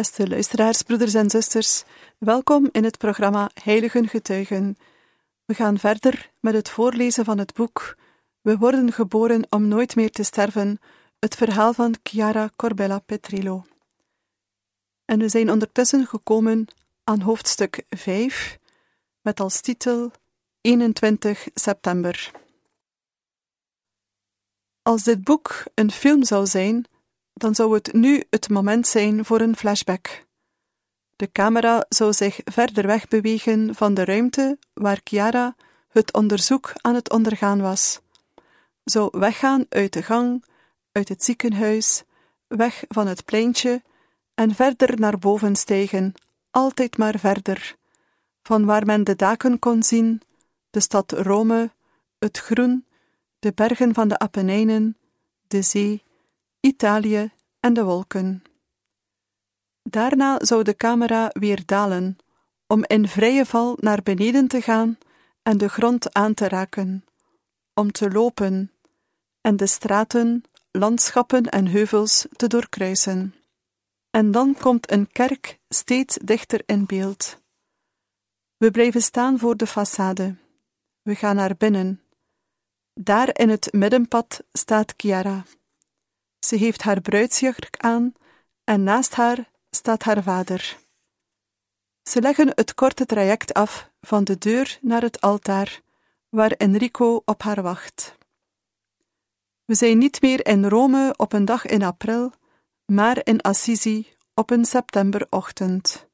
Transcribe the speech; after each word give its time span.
Beste 0.00 0.28
luisteraars, 0.28 0.82
broeders 0.82 1.14
en 1.14 1.30
zusters, 1.30 1.84
welkom 2.18 2.68
in 2.72 2.84
het 2.84 2.98
programma 2.98 3.50
Heiligen 3.62 4.08
Getuigen. 4.08 4.76
We 5.44 5.54
gaan 5.54 5.78
verder 5.78 6.30
met 6.40 6.54
het 6.54 6.68
voorlezen 6.68 7.24
van 7.24 7.38
het 7.38 7.54
boek 7.54 7.96
We 8.40 8.56
worden 8.56 8.92
geboren 8.92 9.46
om 9.50 9.68
nooit 9.68 9.96
meer 9.96 10.10
te 10.10 10.22
sterven, 10.22 10.80
het 11.18 11.34
verhaal 11.34 11.72
van 11.72 11.94
Chiara 12.02 12.50
Corbella 12.56 12.98
Petrillo. 12.98 13.64
En 15.04 15.18
we 15.18 15.28
zijn 15.28 15.50
ondertussen 15.50 16.06
gekomen 16.06 16.66
aan 17.04 17.20
hoofdstuk 17.20 17.84
5, 17.88 18.58
met 19.20 19.40
als 19.40 19.60
titel 19.60 20.10
21 20.60 21.48
september. 21.54 22.30
Als 24.82 25.02
dit 25.02 25.24
boek 25.24 25.64
een 25.74 25.90
film 25.90 26.24
zou 26.24 26.46
zijn, 26.46 26.86
dan 27.40 27.54
zou 27.54 27.74
het 27.74 27.92
nu 27.92 28.24
het 28.30 28.48
moment 28.48 28.86
zijn 28.86 29.24
voor 29.24 29.40
een 29.40 29.56
flashback. 29.56 30.24
De 31.16 31.32
camera 31.32 31.86
zou 31.88 32.12
zich 32.12 32.40
verder 32.44 32.86
weg 32.86 33.08
bewegen 33.08 33.74
van 33.74 33.94
de 33.94 34.04
ruimte 34.04 34.58
waar 34.72 35.00
Chiara 35.04 35.54
het 35.88 36.12
onderzoek 36.12 36.72
aan 36.80 36.94
het 36.94 37.10
ondergaan 37.10 37.60
was. 37.60 38.00
Zou 38.84 39.08
weggaan 39.10 39.66
uit 39.68 39.92
de 39.92 40.02
gang, 40.02 40.44
uit 40.92 41.08
het 41.08 41.24
ziekenhuis, 41.24 42.02
weg 42.46 42.84
van 42.88 43.06
het 43.06 43.24
pleintje 43.24 43.82
en 44.34 44.54
verder 44.54 45.00
naar 45.00 45.18
boven 45.18 45.56
stijgen, 45.56 46.14
altijd 46.50 46.96
maar 46.98 47.18
verder, 47.18 47.76
van 48.42 48.64
waar 48.64 48.86
men 48.86 49.04
de 49.04 49.16
daken 49.16 49.58
kon 49.58 49.82
zien, 49.82 50.20
de 50.70 50.80
stad 50.80 51.12
Rome, 51.12 51.70
het 52.18 52.38
groen, 52.38 52.86
de 53.38 53.52
bergen 53.52 53.94
van 53.94 54.08
de 54.08 54.18
Apennijnen, 54.18 54.96
de 55.48 55.62
zee 55.62 56.02
Italië 56.60 57.30
en 57.60 57.72
de 57.74 57.84
wolken. 57.84 58.42
Daarna 59.82 60.44
zou 60.44 60.62
de 60.62 60.76
camera 60.76 61.30
weer 61.32 61.62
dalen, 61.66 62.16
om 62.66 62.84
in 62.86 63.08
vrije 63.08 63.46
val 63.46 63.76
naar 63.80 64.02
beneden 64.02 64.48
te 64.48 64.60
gaan 64.60 64.98
en 65.42 65.58
de 65.58 65.68
grond 65.68 66.14
aan 66.14 66.34
te 66.34 66.48
raken, 66.48 67.04
om 67.74 67.92
te 67.92 68.10
lopen 68.10 68.72
en 69.40 69.56
de 69.56 69.66
straten, 69.66 70.44
landschappen 70.70 71.44
en 71.44 71.66
heuvels 71.66 72.26
te 72.36 72.46
doorkruisen. 72.46 73.34
En 74.10 74.30
dan 74.30 74.54
komt 74.54 74.90
een 74.90 75.12
kerk 75.12 75.58
steeds 75.68 76.18
dichter 76.24 76.62
in 76.66 76.86
beeld. 76.86 77.38
We 78.56 78.70
blijven 78.70 79.02
staan 79.02 79.38
voor 79.38 79.56
de 79.56 79.68
façade. 79.68 80.34
We 81.02 81.14
gaan 81.14 81.36
naar 81.36 81.56
binnen. 81.56 82.02
Daar 82.94 83.38
in 83.38 83.48
het 83.48 83.72
middenpad 83.72 84.44
staat 84.52 84.94
Chiara. 84.96 85.44
Ze 86.40 86.56
heeft 86.56 86.82
haar 86.82 87.00
bruidsjurk 87.00 87.76
aan 87.76 88.12
en 88.64 88.82
naast 88.82 89.14
haar 89.14 89.50
staat 89.70 90.02
haar 90.02 90.22
vader. 90.22 90.78
Ze 92.02 92.20
leggen 92.20 92.52
het 92.54 92.74
korte 92.74 93.06
traject 93.06 93.54
af 93.54 93.90
van 94.00 94.24
de 94.24 94.38
deur 94.38 94.78
naar 94.80 95.02
het 95.02 95.20
altaar, 95.20 95.80
waar 96.28 96.50
Enrico 96.50 97.22
op 97.24 97.42
haar 97.42 97.62
wacht. 97.62 98.18
We 99.64 99.74
zijn 99.74 99.98
niet 99.98 100.20
meer 100.20 100.46
in 100.46 100.64
Rome 100.64 101.14
op 101.16 101.32
een 101.32 101.44
dag 101.44 101.66
in 101.66 101.82
april, 101.82 102.32
maar 102.86 103.20
in 103.24 103.40
Assisi 103.40 104.08
op 104.34 104.50
een 104.50 104.64
septemberochtend. 104.64 106.08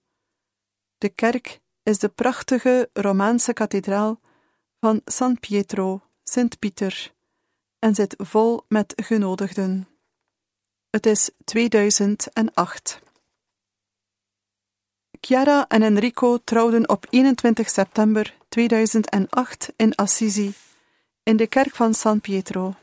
De 0.98 1.08
kerk 1.08 1.60
is 1.82 1.98
de 1.98 2.08
prachtige 2.08 2.90
Romaanse 2.92 3.52
kathedraal 3.52 4.20
van 4.80 5.00
San 5.04 5.40
Pietro, 5.40 6.02
Sint 6.22 6.58
Pieter, 6.58 7.14
en 7.78 7.94
zit 7.94 8.14
vol 8.18 8.64
met 8.68 8.92
genodigden. 8.96 9.95
Het 10.96 11.06
is 11.06 11.30
2008. 11.44 13.00
Chiara 15.20 15.68
en 15.68 15.82
Enrico 15.82 16.38
trouwden 16.44 16.88
op 16.88 17.06
21 17.10 17.68
september 17.68 18.34
2008 18.48 19.72
in 19.76 19.94
Assisi, 19.94 20.54
in 21.22 21.36
de 21.36 21.46
kerk 21.46 21.74
van 21.74 21.94
San 21.94 22.20
Pietro. 22.20 22.74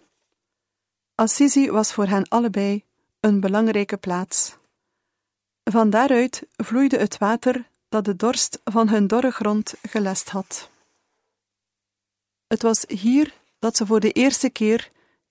Assisi 1.16 1.72
was 1.72 1.94
voor 1.94 2.06
hen 2.06 2.28
allebei 2.28 2.84
een 3.20 3.40
belangrijke 3.40 3.98
plaats. 3.98 4.58
Van 5.64 5.90
daaruit 5.90 6.44
vloeide 6.56 6.98
het 6.98 7.18
water 7.18 7.70
dat 7.90 8.06
de 8.06 8.16
dorst 8.16 8.60
van 8.64 8.90
hun 8.90 9.08
dorre 9.08 9.32
grond 9.32 9.74
gelest 9.82 10.30
had. 10.30 10.70
Het 12.48 12.62
was 12.62 12.86
hier 12.88 13.34
dat 13.60 13.78
ze 13.78 13.86
voor 13.86 14.00
de 14.00 14.12
eerste 14.12 14.50
keer 14.50 14.90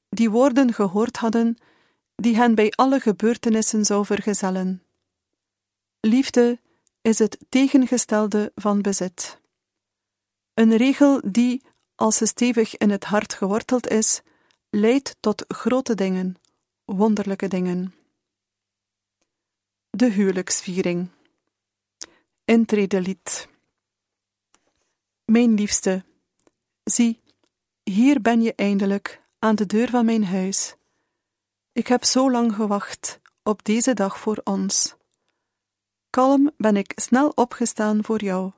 die 0.08 0.30
woorden 0.30 0.72
gehoord 0.72 1.16
hadden 1.16 1.58
die 2.14 2.36
hen 2.36 2.54
bij 2.54 2.70
alle 2.70 3.00
gebeurtenissen 3.00 3.84
zou 3.84 4.06
vergezellen. 4.06 4.82
Liefde 6.00 6.60
is 7.02 7.18
het 7.18 7.38
tegengestelde 7.48 8.52
van 8.54 8.82
bezit. 8.82 9.40
Een 10.54 10.76
regel 10.76 11.20
die, 11.24 11.62
als 11.94 12.16
ze 12.16 12.26
stevig 12.26 12.76
in 12.76 12.90
het 12.90 13.04
hart 13.04 13.34
geworteld 13.34 13.88
is, 13.88 14.20
leidt 14.70 15.16
tot 15.20 15.44
grote 15.48 15.94
dingen, 15.94 16.34
wonderlijke 16.84 17.48
dingen. 17.48 17.94
De 19.90 20.10
huwelijksviering. 20.10 21.08
Intredelied. 22.44 23.48
Mijn 25.24 25.54
liefste, 25.54 26.04
zie, 26.84 27.20
hier 27.82 28.20
ben 28.20 28.42
je 28.42 28.54
eindelijk 28.54 29.22
aan 29.38 29.54
de 29.54 29.66
deur 29.66 29.88
van 29.88 30.04
mijn 30.04 30.24
huis 30.24 30.76
ik 31.72 31.86
heb 31.86 32.04
zo 32.04 32.30
lang 32.30 32.54
gewacht 32.54 33.20
op 33.42 33.64
deze 33.64 33.94
dag 33.94 34.18
voor 34.18 34.40
ons. 34.44 34.94
Kalm 36.10 36.50
ben 36.56 36.76
ik 36.76 36.92
snel 36.94 37.28
opgestaan 37.28 38.04
voor 38.04 38.22
jou. 38.22 38.52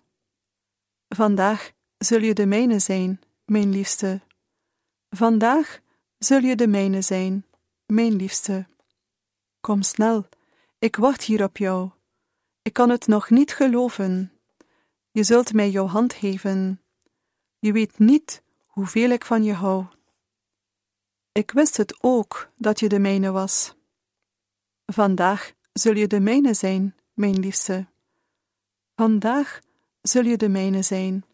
Vandaag 1.08 1.72
zul 1.98 2.20
je 2.20 2.34
de 2.34 2.46
mijne 2.46 2.78
zijn, 2.78 3.20
mijn 3.44 3.70
liefste. 3.70 4.20
Vandaag 5.10 5.80
zul 6.18 6.40
je 6.40 6.56
de 6.56 6.66
mijne 6.66 7.02
zijn, 7.02 7.46
mijn 7.86 8.16
liefste. 8.16 8.66
Kom 9.60 9.82
snel, 9.82 10.28
ik 10.78 10.96
wacht 10.96 11.22
hier 11.22 11.42
op 11.42 11.56
jou. 11.56 11.90
Ik 12.62 12.72
kan 12.72 12.88
het 12.88 13.06
nog 13.06 13.30
niet 13.30 13.52
geloven. 13.52 14.32
Je 15.10 15.24
zult 15.24 15.52
mij 15.52 15.70
jouw 15.70 15.86
hand 15.86 16.12
geven. 16.12 16.82
Je 17.58 17.72
weet 17.72 17.98
niet 17.98 18.42
hoeveel 18.66 19.10
ik 19.10 19.24
van 19.24 19.44
je 19.44 19.52
hou. 19.52 19.84
Ik 21.34 21.50
wist 21.50 21.76
het 21.76 21.96
ook 22.00 22.50
dat 22.56 22.80
je 22.80 22.88
de 22.88 22.98
mijne 22.98 23.30
was. 23.30 23.74
Vandaag 24.86 25.52
zul 25.72 25.94
je 25.94 26.06
de 26.06 26.20
mijne 26.20 26.54
zijn, 26.54 26.94
mijn 27.12 27.38
liefste. 27.38 27.86
Vandaag 28.94 29.60
zul 30.02 30.24
je 30.24 30.36
de 30.36 30.48
mijne 30.48 30.82
zijn, 30.82 31.24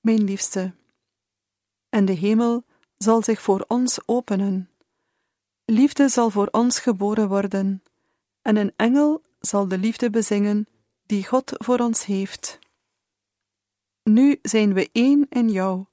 mijn 0.00 0.24
liefste. 0.24 0.74
En 1.88 2.04
de 2.04 2.12
hemel 2.12 2.64
zal 2.96 3.22
zich 3.22 3.40
voor 3.40 3.64
ons 3.68 4.08
openen. 4.08 4.70
Liefde 5.64 6.08
zal 6.08 6.30
voor 6.30 6.48
ons 6.50 6.78
geboren 6.78 7.28
worden, 7.28 7.82
en 8.42 8.56
een 8.56 8.72
engel 8.76 9.22
zal 9.40 9.68
de 9.68 9.78
liefde 9.78 10.10
bezingen 10.10 10.68
die 11.06 11.26
God 11.26 11.52
voor 11.54 11.78
ons 11.78 12.04
heeft. 12.04 12.58
Nu 14.02 14.38
zijn 14.42 14.72
we 14.72 14.88
één 14.92 15.26
in 15.28 15.50
jou. 15.50 15.84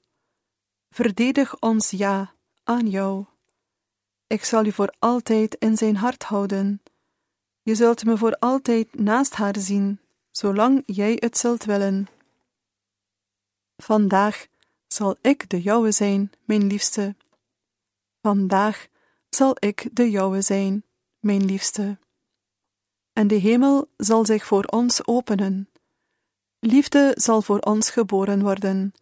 Verdedig 0.90 1.58
ons 1.60 1.90
ja 1.90 2.34
aan 2.64 2.88
jou. 2.88 3.32
Ik 4.34 4.44
zal 4.44 4.64
je 4.64 4.72
voor 4.72 4.94
altijd 4.98 5.54
in 5.54 5.76
zijn 5.76 5.96
hart 5.96 6.22
houden. 6.22 6.82
Je 7.62 7.74
zult 7.74 8.04
me 8.04 8.16
voor 8.16 8.36
altijd 8.38 8.98
naast 8.98 9.34
haar 9.34 9.58
zien, 9.58 10.00
zolang 10.30 10.82
jij 10.86 11.16
het 11.20 11.38
zult 11.38 11.64
willen. 11.64 12.08
Vandaag 13.76 14.46
zal 14.86 15.16
ik 15.20 15.50
de 15.50 15.62
jouwe 15.62 15.92
zijn, 15.92 16.32
mijn 16.44 16.66
liefste. 16.66 17.16
Vandaag 18.22 18.86
zal 19.28 19.56
ik 19.58 19.88
de 19.92 20.10
jouwe 20.10 20.40
zijn, 20.40 20.84
mijn 21.18 21.44
liefste. 21.44 21.98
En 23.12 23.26
de 23.26 23.34
hemel 23.34 23.88
zal 23.96 24.26
zich 24.26 24.46
voor 24.46 24.64
ons 24.64 25.06
openen. 25.06 25.68
Liefde 26.58 27.12
zal 27.14 27.42
voor 27.42 27.58
ons 27.58 27.90
geboren 27.90 28.42
worden, 28.42 28.92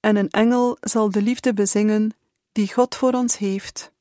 en 0.00 0.16
een 0.16 0.30
engel 0.30 0.76
zal 0.80 1.10
de 1.10 1.22
liefde 1.22 1.54
bezingen 1.54 2.16
die 2.52 2.72
God 2.72 2.94
voor 2.94 3.12
ons 3.12 3.38
heeft. 3.38 3.96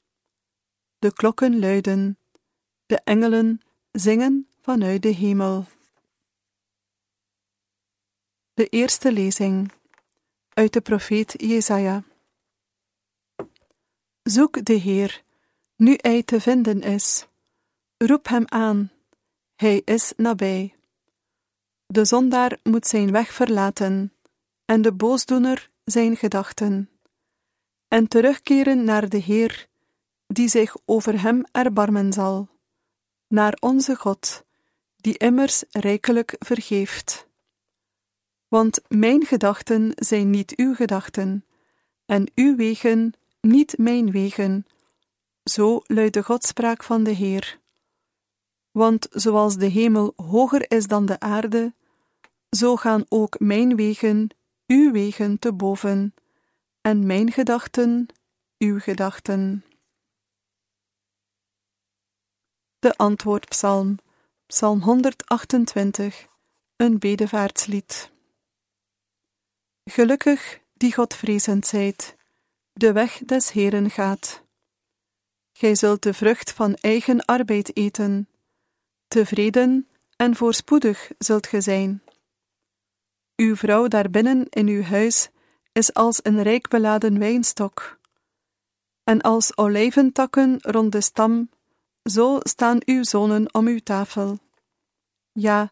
De 1.00 1.14
klokken 1.14 1.60
luiden, 1.60 2.18
de 2.86 3.02
engelen 3.04 3.62
zingen 3.92 4.50
vanuit 4.62 5.02
de 5.02 5.10
hemel. 5.10 5.66
De 8.54 8.68
eerste 8.68 9.12
lezing 9.12 9.72
uit 10.50 10.74
de 10.74 10.82
profeet 10.82 11.34
Jesaja. 11.38 12.04
Zoek 14.24 14.66
de 14.66 14.74
Heer, 14.74 15.24
nu 15.76 15.94
hij 15.98 16.24
te 16.24 16.42
vinden 16.42 16.82
is. 16.82 17.28
Roep 17.98 18.28
hem 18.28 18.44
aan, 18.48 18.92
hij 19.56 19.82
is 19.86 20.14
nabij. 20.16 20.74
De 21.86 22.06
zondaar 22.06 22.60
moet 22.64 22.88
zijn 22.88 23.12
weg 23.12 23.34
verlaten, 23.34 24.14
en 24.66 24.82
de 24.82 24.94
boosdoener 24.94 25.70
zijn 25.84 26.16
gedachten, 26.16 26.90
en 27.88 28.08
terugkeren 28.08 28.84
naar 28.84 29.10
de 29.10 29.18
Heer, 29.18 29.68
die 30.28 30.48
zich 30.48 30.76
over 30.86 31.22
hem 31.22 31.44
erbarmen 31.52 32.14
zal, 32.14 32.50
naar 33.28 33.58
onze 33.60 33.96
God, 33.96 34.46
die 34.96 35.18
immers 35.18 35.64
rijkelijk 35.70 36.36
vergeeft. 36.40 37.28
Want 38.48 38.82
mijn 38.88 39.26
gedachten 39.26 39.92
zijn 39.96 40.30
niet 40.30 40.56
uw 40.56 40.76
gedachten, 40.76 41.46
en 42.06 42.32
uw 42.36 42.56
wegen 42.56 43.14
niet 43.42 43.78
mijn 43.78 44.12
wegen. 44.12 44.66
Zo 45.44 45.82
luidt 45.84 46.14
de 46.14 46.24
Godspraak 46.24 46.84
van 46.84 47.04
de 47.04 47.12
Heer. 47.12 47.60
Want 48.72 49.08
zoals 49.12 49.56
de 49.58 49.66
hemel 49.66 50.14
hoger 50.16 50.72
is 50.72 50.88
dan 50.88 51.06
de 51.06 51.20
aarde, 51.20 51.74
zo 52.50 52.76
gaan 52.76 53.06
ook 53.10 53.40
mijn 53.40 53.76
wegen 53.76 54.30
uw 54.68 54.92
wegen 54.92 55.40
te 55.40 55.54
boven, 55.54 56.14
en 56.82 57.06
mijn 57.06 57.32
gedachten 57.32 58.08
uw 58.58 58.80
gedachten. 58.80 59.64
De 62.80 62.98
antwoordpsalm, 62.98 63.98
Psalm 64.48 64.82
128, 64.82 66.28
een 66.76 67.00
bedevaartslied. 67.00 68.12
Gelukkig 69.84 70.60
die 70.74 70.94
Godvrezend 70.94 71.68
zijt, 71.68 72.16
de 72.74 72.92
weg 72.92 73.18
des 73.26 73.52
Heren 73.52 73.90
gaat. 73.90 74.44
Gij 75.54 75.76
zult 75.76 76.04
de 76.04 76.14
vrucht 76.14 76.52
van 76.52 76.76
eigen 76.76 77.26
arbeid 77.26 77.78
eten, 77.78 78.30
tevreden 79.08 79.88
en 80.16 80.36
voorspoedig 80.36 81.12
zult 81.18 81.48
ge 81.48 81.62
zijn. 81.62 82.04
Uw 83.36 83.56
vrouw 83.56 83.88
daarbinnen 83.88 84.50
in 84.50 84.68
uw 84.68 84.82
huis 84.82 85.30
is 85.72 85.94
als 85.94 86.20
een 86.24 86.44
rijk 86.44 86.68
beladen 86.68 87.20
wijnstok. 87.20 88.00
En 89.04 89.22
als 89.22 89.58
olijventakken 89.58 90.58
rond 90.62 90.92
de 90.92 91.02
stam, 91.02 91.50
zo 92.10 92.38
staan 92.40 92.78
uw 92.86 93.04
zonen 93.04 93.54
om 93.54 93.68
uw 93.68 93.80
tafel. 93.80 94.40
Ja, 95.32 95.72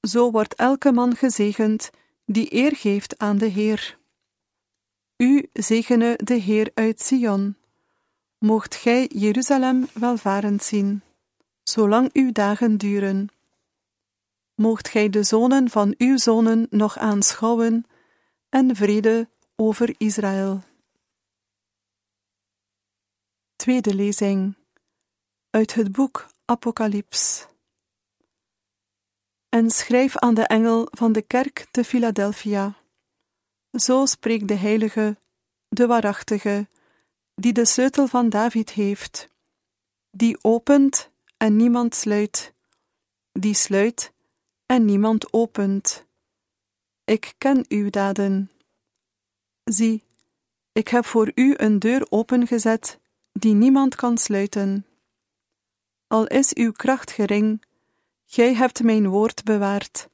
zo 0.00 0.30
wordt 0.30 0.54
elke 0.54 0.92
man 0.92 1.16
gezegend 1.16 1.90
die 2.24 2.54
eer 2.54 2.76
geeft 2.76 3.18
aan 3.18 3.38
de 3.38 3.46
Heer. 3.46 3.98
U 5.16 5.48
zegene 5.52 6.18
de 6.24 6.34
Heer 6.34 6.70
uit 6.74 7.00
Sion. 7.00 7.56
Moogt 8.38 8.74
gij 8.74 9.10
Jeruzalem 9.14 9.88
welvarend 9.94 10.62
zien, 10.62 11.02
zolang 11.62 12.10
uw 12.12 12.32
dagen 12.32 12.76
duren. 12.76 13.28
Moogt 14.54 14.88
gij 14.88 15.08
de 15.08 15.22
zonen 15.22 15.70
van 15.70 15.94
uw 15.98 16.16
zonen 16.16 16.66
nog 16.70 16.98
aanschouwen, 16.98 17.84
en 18.48 18.76
vrede 18.76 19.28
over 19.56 19.94
Israël. 19.98 20.62
Tweede 23.56 23.94
lezing 23.94 24.54
uit 25.50 25.74
het 25.74 25.92
boek 25.92 26.26
Apocalyps. 26.44 27.46
En 29.48 29.70
schrijf 29.70 30.16
aan 30.16 30.34
de 30.34 30.46
engel 30.46 30.88
van 30.90 31.12
de 31.12 31.22
kerk 31.22 31.66
te 31.70 31.84
Philadelphia. 31.84 32.76
Zo 33.72 34.06
spreekt 34.06 34.48
de 34.48 34.54
Heilige, 34.54 35.16
de 35.68 35.86
Waarachtige, 35.86 36.68
die 37.34 37.52
de 37.52 37.64
sleutel 37.64 38.06
van 38.06 38.28
David 38.28 38.70
heeft, 38.70 39.28
die 40.10 40.38
opent 40.42 41.10
en 41.36 41.56
niemand 41.56 41.94
sluit, 41.94 42.54
die 43.32 43.54
sluit 43.54 44.12
en 44.66 44.84
niemand 44.84 45.32
opent. 45.32 46.06
Ik 47.04 47.34
ken 47.38 47.64
uw 47.68 47.90
daden. 47.90 48.50
Zie, 49.64 50.04
ik 50.72 50.88
heb 50.88 51.04
voor 51.04 51.32
u 51.34 51.54
een 51.56 51.78
deur 51.78 52.06
opengezet 52.10 52.98
die 53.32 53.54
niemand 53.54 53.94
kan 53.94 54.18
sluiten. 54.18 54.84
Al 56.10 56.26
is 56.26 56.54
uw 56.54 56.72
kracht 56.72 57.10
gering, 57.10 57.62
gij 58.24 58.54
hebt 58.54 58.82
mijn 58.82 59.08
woord 59.08 59.44
bewaard 59.44 60.08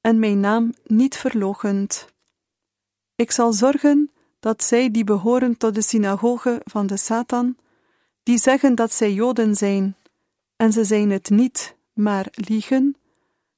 en 0.00 0.18
mijn 0.18 0.40
naam 0.40 0.74
niet 0.84 1.16
verloochend. 1.16 2.06
Ik 3.16 3.30
zal 3.30 3.52
zorgen 3.52 4.10
dat 4.40 4.62
zij 4.62 4.90
die 4.90 5.04
behoren 5.04 5.56
tot 5.56 5.74
de 5.74 5.82
synagoge 5.82 6.60
van 6.64 6.86
de 6.86 6.96
Satan, 6.96 7.56
die 8.22 8.38
zeggen 8.38 8.74
dat 8.74 8.92
zij 8.92 9.12
Joden 9.12 9.54
zijn, 9.54 9.96
en 10.56 10.72
ze 10.72 10.84
zijn 10.84 11.10
het 11.10 11.30
niet, 11.30 11.76
maar 11.92 12.26
liegen, 12.30 12.96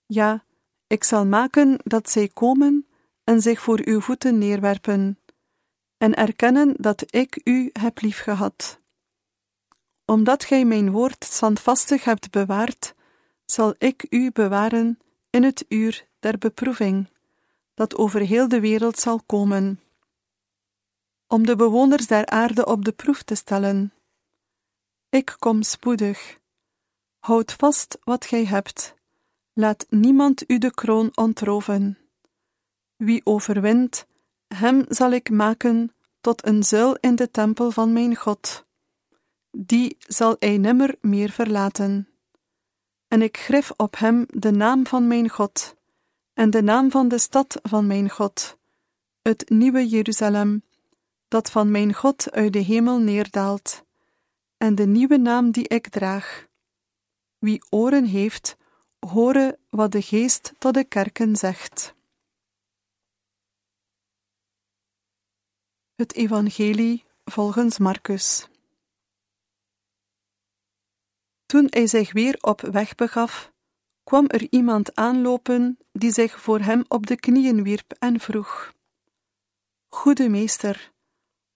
ja, 0.06 0.44
ik 0.86 1.04
zal 1.04 1.26
maken 1.26 1.78
dat 1.82 2.10
zij 2.10 2.28
komen 2.28 2.86
en 3.24 3.40
zich 3.40 3.60
voor 3.60 3.80
uw 3.84 4.00
voeten 4.00 4.38
neerwerpen, 4.38 5.18
en 5.98 6.14
erkennen 6.14 6.74
dat 6.76 7.04
ik 7.14 7.40
u 7.44 7.70
heb 7.72 8.00
liefgehad. 8.00 8.82
Omdat 10.04 10.44
gij 10.44 10.64
mijn 10.64 10.90
woord 10.90 11.24
standvastig 11.24 12.04
hebt 12.04 12.30
bewaard, 12.30 12.94
zal 13.44 13.74
ik 13.78 14.06
u 14.10 14.30
bewaren 14.32 14.98
in 15.30 15.42
het 15.42 15.64
uur 15.68 16.06
der 16.18 16.38
beproeving 16.38 17.08
dat 17.74 17.96
over 17.96 18.20
heel 18.20 18.48
de 18.48 18.60
wereld 18.60 18.98
zal 18.98 19.20
komen, 19.26 19.80
om 21.26 21.46
de 21.46 21.56
bewoners 21.56 22.06
der 22.06 22.26
aarde 22.26 22.66
op 22.66 22.84
de 22.84 22.92
proef 22.92 23.22
te 23.22 23.34
stellen. 23.34 23.92
Ik 25.08 25.36
kom 25.38 25.62
spoedig. 25.62 26.38
Houd 27.18 27.52
vast 27.52 27.98
wat 28.02 28.26
gij 28.26 28.44
hebt. 28.44 28.94
Laat 29.52 29.86
niemand 29.88 30.50
u 30.50 30.58
de 30.58 30.74
kroon 30.74 31.10
ontroven. 31.14 31.98
Wie 32.96 33.20
overwint, 33.24 34.06
hem 34.46 34.84
zal 34.88 35.10
ik 35.10 35.30
maken 35.30 35.94
tot 36.20 36.46
een 36.46 36.62
zuil 36.62 36.96
in 37.00 37.14
de 37.14 37.30
tempel 37.30 37.70
van 37.70 37.92
mijn 37.92 38.16
God. 38.16 38.63
Die 39.56 39.96
zal 39.98 40.36
hij 40.38 40.58
nimmer 40.58 40.96
meer 41.00 41.30
verlaten. 41.30 42.08
En 43.08 43.22
ik 43.22 43.36
grif 43.36 43.72
op 43.76 43.98
hem 43.98 44.26
de 44.28 44.50
naam 44.50 44.86
van 44.86 45.06
mijn 45.06 45.28
God 45.28 45.76
en 46.32 46.50
de 46.50 46.62
naam 46.62 46.90
van 46.90 47.08
de 47.08 47.18
stad 47.18 47.58
van 47.62 47.86
mijn 47.86 48.10
God, 48.10 48.58
het 49.22 49.48
nieuwe 49.48 49.88
Jeruzalem, 49.88 50.62
dat 51.28 51.50
van 51.50 51.70
mijn 51.70 51.94
God 51.94 52.30
uit 52.30 52.52
de 52.52 52.58
hemel 52.58 52.98
neerdaalt, 52.98 53.84
en 54.56 54.74
de 54.74 54.86
nieuwe 54.86 55.16
naam 55.16 55.50
die 55.50 55.68
ik 55.68 55.88
draag. 55.88 56.46
Wie 57.38 57.62
oren 57.70 58.04
heeft, 58.04 58.56
horen 58.98 59.58
wat 59.68 59.92
de 59.92 60.02
Geest 60.02 60.52
tot 60.58 60.74
de 60.74 60.84
kerken 60.84 61.36
zegt. 61.36 61.94
Het 65.94 66.14
Evangelie 66.14 67.04
volgens 67.24 67.78
Marcus. 67.78 68.48
Toen 71.54 71.66
hij 71.70 71.86
zich 71.86 72.12
weer 72.12 72.38
op 72.40 72.60
weg 72.60 72.94
begaf, 72.94 73.52
kwam 74.04 74.26
er 74.26 74.46
iemand 74.50 74.94
aanlopen 74.94 75.78
die 75.92 76.12
zich 76.12 76.40
voor 76.40 76.60
hem 76.60 76.84
op 76.88 77.06
de 77.06 77.16
knieën 77.16 77.62
wierp 77.62 77.92
en 77.98 78.20
vroeg: 78.20 78.74
Goede 79.88 80.28
meester, 80.28 80.92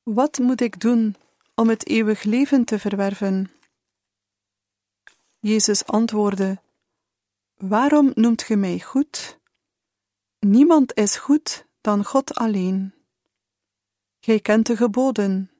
wat 0.02 0.38
moet 0.38 0.60
ik 0.60 0.80
doen 0.80 1.16
om 1.54 1.68
het 1.68 1.86
eeuwig 1.86 2.22
leven 2.22 2.64
te 2.64 2.78
verwerven? 2.78 3.50
Jezus 5.38 5.84
antwoordde: 5.84 6.60
Waarom 7.54 8.12
noemt 8.14 8.42
ge 8.42 8.56
mij 8.56 8.80
goed? 8.80 9.38
Niemand 10.38 10.94
is 10.94 11.16
goed 11.16 11.66
dan 11.80 12.04
God 12.04 12.34
alleen. 12.34 12.94
Gij 14.20 14.40
kent 14.40 14.66
de 14.66 14.76
geboden. 14.76 15.50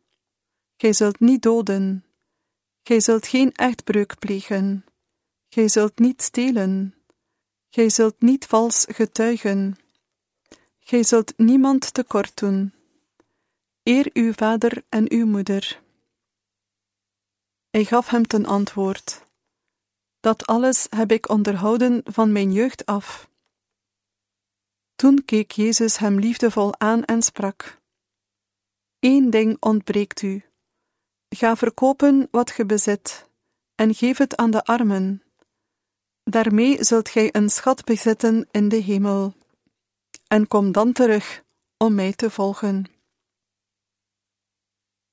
Gij 0.76 0.92
zult 0.92 1.21
niet 1.21 1.42
doden. 1.42 2.08
Gij 2.88 3.00
zult 3.00 3.26
geen 3.26 3.52
echtbreuk 3.52 4.18
plegen. 4.18 4.85
Gij 5.49 5.68
zult 5.68 5.99
niet 5.99 6.23
stelen. 6.23 6.95
Gij 7.71 7.88
zult 7.88 8.21
niet 8.21 8.47
vals 8.47 8.87
getuigen. 8.88 9.76
Gij 10.78 11.02
zult 11.02 11.38
niemand 11.38 11.95
tekort 11.95 12.37
doen. 12.37 12.73
Eer 13.83 14.11
uw 14.12 14.33
vader 14.33 14.83
en 14.88 15.12
uw 15.12 15.26
moeder. 15.26 15.83
Hij 17.71 17.85
gaf 17.85 18.09
hem 18.09 18.26
ten 18.26 18.47
antwoord: 18.47 19.23
Dat 20.21 20.47
alles 20.47 20.87
heb 20.90 21.12
ik 21.12 21.28
onderhouden 21.28 22.00
van 22.04 22.33
mijn 22.33 22.52
jeugd 22.52 22.87
af. 22.87 23.30
Toen 24.95 25.25
keek 25.25 25.50
Jezus 25.50 25.99
hem 25.99 26.18
liefdevol 26.18 26.78
aan 26.78 27.04
en 27.04 27.23
sprak: 27.23 27.80
Eén 28.99 29.30
ding 29.30 29.57
ontbreekt 29.61 30.23
u. 30.23 30.48
Ga 31.28 31.56
verkopen 31.56 32.28
wat 32.30 32.50
ge 32.50 32.66
bezit 32.66 33.28
en 33.75 33.94
geef 33.94 34.18
het 34.18 34.37
aan 34.37 34.50
de 34.50 34.64
armen. 34.64 35.23
Daarmee 36.23 36.85
zult 36.85 37.08
gij 37.08 37.35
een 37.35 37.50
schat 37.50 37.85
bezitten 37.85 38.49
in 38.50 38.68
de 38.68 38.76
hemel. 38.76 39.35
En 40.26 40.49
kom 40.49 40.73
dan 40.73 40.92
terug 40.92 41.44
om 41.76 41.94
mij 41.94 42.12
te 42.12 42.30
volgen. 42.30 42.85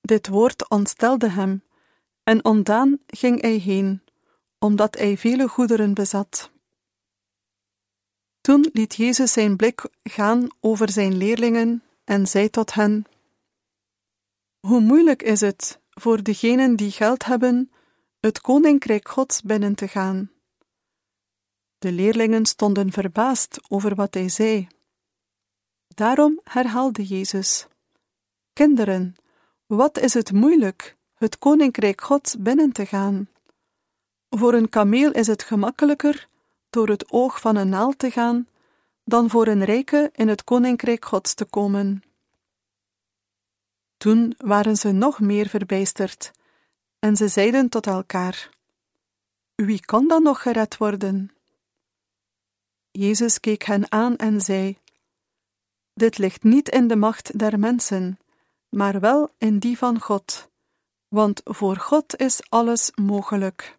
Dit 0.01 0.27
woord 0.27 0.69
ontstelde 0.69 1.29
hem, 1.29 1.63
en 2.24 2.45
ontdaan 2.45 3.00
ging 3.07 3.41
hij 3.41 3.57
heen, 3.57 4.01
omdat 4.60 4.95
hij 4.95 5.17
vele 5.17 5.48
goederen 5.48 5.93
bezat. 5.93 6.51
Toen 8.41 8.69
liet 8.74 8.95
Jezus 8.95 9.31
zijn 9.31 9.55
blik 9.55 9.89
gaan 10.03 10.48
over 10.60 10.89
zijn 10.91 11.17
leerlingen 11.17 11.84
en 12.03 12.27
zei 12.27 12.50
tot 12.50 12.74
hen: 12.74 13.05
Hoe 14.60 14.79
moeilijk 14.79 15.24
is 15.24 15.41
het 15.41 15.79
voor 15.96 16.24
degenen 16.24 16.75
die 16.75 16.92
geld 16.92 17.25
hebben, 17.25 17.72
het 18.20 18.42
koninkrijk 18.42 19.08
Gods 19.08 19.42
binnen 19.42 19.75
te 19.75 19.88
gaan. 19.88 20.32
De 21.78 21.92
leerlingen 21.92 22.46
stonden 22.46 22.92
verbaasd 22.92 23.60
over 23.68 23.96
wat 23.96 24.14
hij 24.14 24.30
zei. 24.30 24.68
Daarom 25.88 26.40
herhaalde 26.44 27.04
Jezus: 27.06 27.68
Kinderen, 28.54 29.16
wat 29.66 30.00
is 30.00 30.14
het 30.14 30.32
moeilijk 30.32 30.98
het 31.16 31.38
koninkrijk 31.38 32.02
Gods 32.02 32.38
binnen 32.38 32.72
te 32.72 32.86
gaan? 32.86 33.30
Voor 34.30 34.54
een 34.54 34.70
kameel 34.70 35.12
is 35.12 35.28
het 35.28 35.44
gemakkelijker 35.44 36.28
door 36.70 36.88
het 36.88 37.12
oog 37.12 37.40
van 37.40 37.56
een 37.56 37.70
naald 37.70 38.00
te 38.00 38.12
gaan, 38.12 38.48
dan 39.04 39.30
voor 39.30 39.48
een 39.48 39.64
rijke 39.64 40.10
in 40.14 40.28
het 40.28 40.44
koninkrijk 40.44 41.06
Gods 41.06 41.34
te 41.34 41.46
komen. 41.46 42.04
Toen 43.98 44.34
waren 44.38 44.75
ze 44.75 44.92
nog 44.92 45.20
meer 45.20 45.48
verbijsterd, 45.48 46.32
en 47.00 47.16
ze 47.16 47.28
zeiden 47.28 47.70
tot 47.70 47.88
elkaar: 47.88 48.50
Wie 49.56 49.86
kan 49.86 50.08
dan 50.08 50.24
nog 50.24 50.42
gered 50.42 50.78
worden? 50.78 51.30
Jezus 52.92 53.40
keek 53.40 53.64
hen 53.64 53.92
aan 53.92 54.16
en 54.16 54.42
zei: 54.42 54.78
Dit 55.94 56.18
ligt 56.18 56.44
niet 56.44 56.70
in 56.70 56.88
de 56.88 56.96
macht 56.96 57.40
der 57.40 57.60
mensen, 57.60 58.20
maar 58.70 59.00
wel 59.00 59.34
in 59.38 59.60
die 59.60 59.78
van 59.78 60.00
God, 60.00 60.50
want 61.08 61.42
voor 61.44 61.75
God 61.78 62.16
is 62.16 62.50
alles 62.50 62.92
mogelijk. 62.96 63.78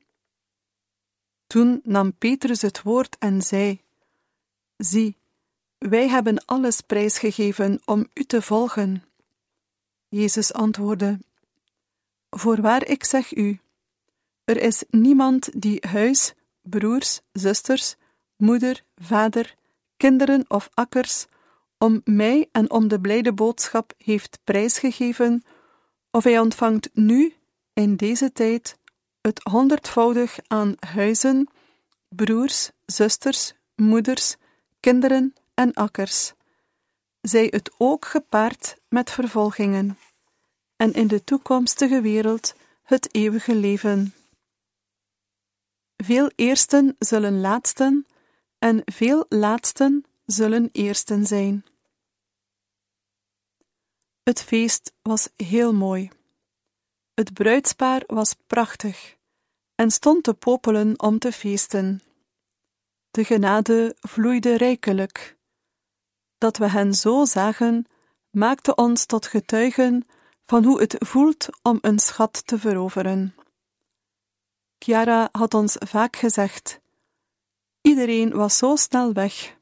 Toen 1.46 1.80
nam 1.82 2.14
Petrus 2.14 2.62
het 2.62 2.82
woord 2.82 3.16
en 3.18 3.42
zei: 3.42 3.80
Zie, 4.76 5.16
wij 5.78 6.08
hebben 6.08 6.44
alles 6.44 6.80
prijsgegeven 6.80 7.80
om 7.84 8.06
u 8.14 8.24
te 8.24 8.42
volgen. 8.42 9.04
Jezus 10.16 10.52
antwoordde: 10.52 11.18
Voorwaar 12.30 12.86
ik 12.86 13.04
zeg 13.04 13.36
u, 13.36 13.60
er 14.44 14.56
is 14.56 14.84
niemand 14.90 15.62
die 15.62 15.86
huis, 15.88 16.34
broers, 16.62 17.20
zusters, 17.32 17.94
moeder, 18.36 18.84
vader, 18.94 19.54
kinderen 19.96 20.44
of 20.48 20.68
akkers 20.74 21.26
om 21.78 22.00
mij 22.04 22.48
en 22.52 22.70
om 22.70 22.88
de 22.88 23.00
blijde 23.00 23.32
boodschap 23.32 23.92
heeft 23.96 24.38
prijsgegeven, 24.44 25.42
of 26.10 26.24
hij 26.24 26.38
ontvangt 26.38 26.90
nu, 26.92 27.34
in 27.72 27.96
deze 27.96 28.32
tijd, 28.32 28.78
het 29.20 29.40
honderdvoudig 29.42 30.38
aan 30.46 30.74
huizen, 30.78 31.48
broers, 32.08 32.70
zusters, 32.86 33.52
moeders, 33.74 34.36
kinderen 34.80 35.34
en 35.54 35.72
akkers, 35.72 36.32
zij 37.20 37.46
het 37.50 37.70
ook 37.78 38.04
gepaard 38.04 38.76
met 38.88 39.10
vervolgingen, 39.10 39.98
en 40.76 40.92
in 40.92 41.06
de 41.06 41.24
toekomstige 41.24 42.00
wereld 42.00 42.54
het 42.82 43.14
eeuwige 43.14 43.54
leven. 43.54 44.14
Veel 45.96 46.30
eersten 46.34 46.96
zullen 46.98 47.40
laatsten, 47.40 48.06
en 48.58 48.82
veel 48.84 49.26
laatsten 49.28 50.04
zullen 50.26 50.68
eersten 50.72 51.26
zijn. 51.26 51.64
Het 54.22 54.42
feest 54.42 54.92
was 55.02 55.28
heel 55.36 55.72
mooi. 55.72 56.10
Het 57.14 57.32
bruidspaar 57.32 58.02
was 58.06 58.34
prachtig 58.46 59.16
en 59.74 59.90
stond 59.90 60.24
te 60.24 60.34
popelen 60.34 61.00
om 61.00 61.18
te 61.18 61.32
feesten. 61.32 62.00
De 63.10 63.24
genade 63.24 63.96
vloeide 64.00 64.56
rijkelijk. 64.56 65.36
Dat 66.38 66.56
we 66.56 66.68
hen 66.68 66.94
zo 66.94 67.24
zagen, 67.24 67.86
maakte 68.30 68.74
ons 68.74 69.06
tot 69.06 69.26
getuigen 69.26 70.06
van 70.46 70.64
hoe 70.64 70.80
het 70.80 70.96
voelt 70.98 71.48
om 71.62 71.78
een 71.80 71.98
schat 71.98 72.46
te 72.46 72.58
veroveren. 72.58 73.34
Chiara 74.78 75.28
had 75.32 75.54
ons 75.54 75.76
vaak 75.78 76.16
gezegd: 76.16 76.80
iedereen 77.80 78.30
was 78.32 78.56
zo 78.56 78.76
snel 78.76 79.12
weg. 79.12 79.56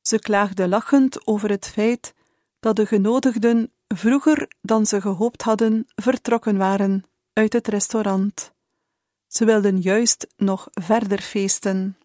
Ze 0.00 0.18
klaagde 0.18 0.68
lachend 0.68 1.26
over 1.26 1.50
het 1.50 1.66
feit 1.66 2.14
dat 2.60 2.76
de 2.76 2.86
genodigden 2.86 3.72
vroeger 3.88 4.48
dan 4.60 4.86
ze 4.86 5.00
gehoopt 5.00 5.42
hadden 5.42 5.86
vertrokken 5.94 6.56
waren 6.56 7.04
uit 7.32 7.52
het 7.52 7.68
restaurant. 7.68 8.52
Ze 9.26 9.44
wilden 9.44 9.80
juist 9.80 10.26
nog 10.36 10.68
verder 10.70 11.20
feesten. 11.20 11.98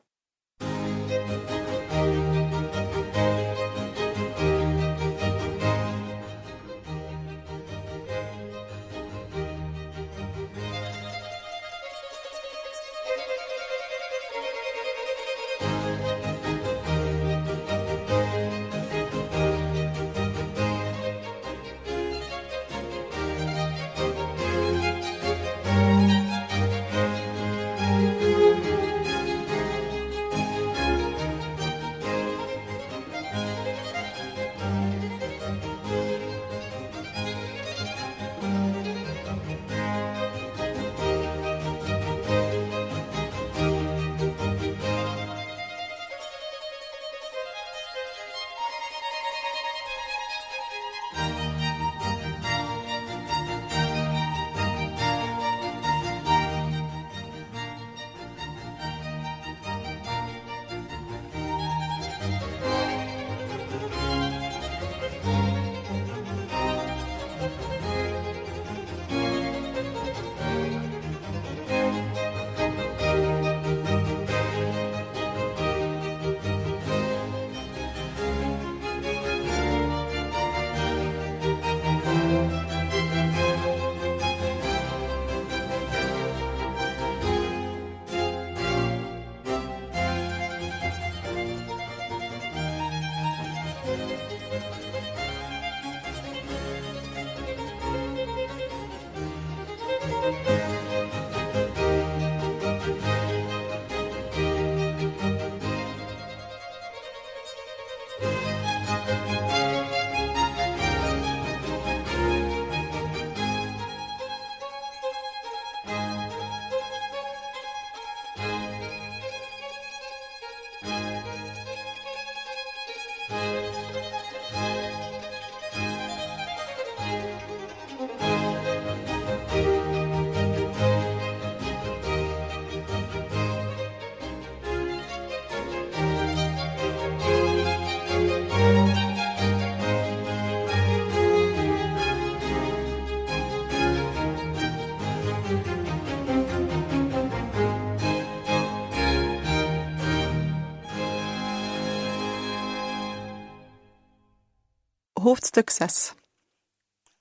Hoofdstuk 155.60 155.90
6 155.90 156.14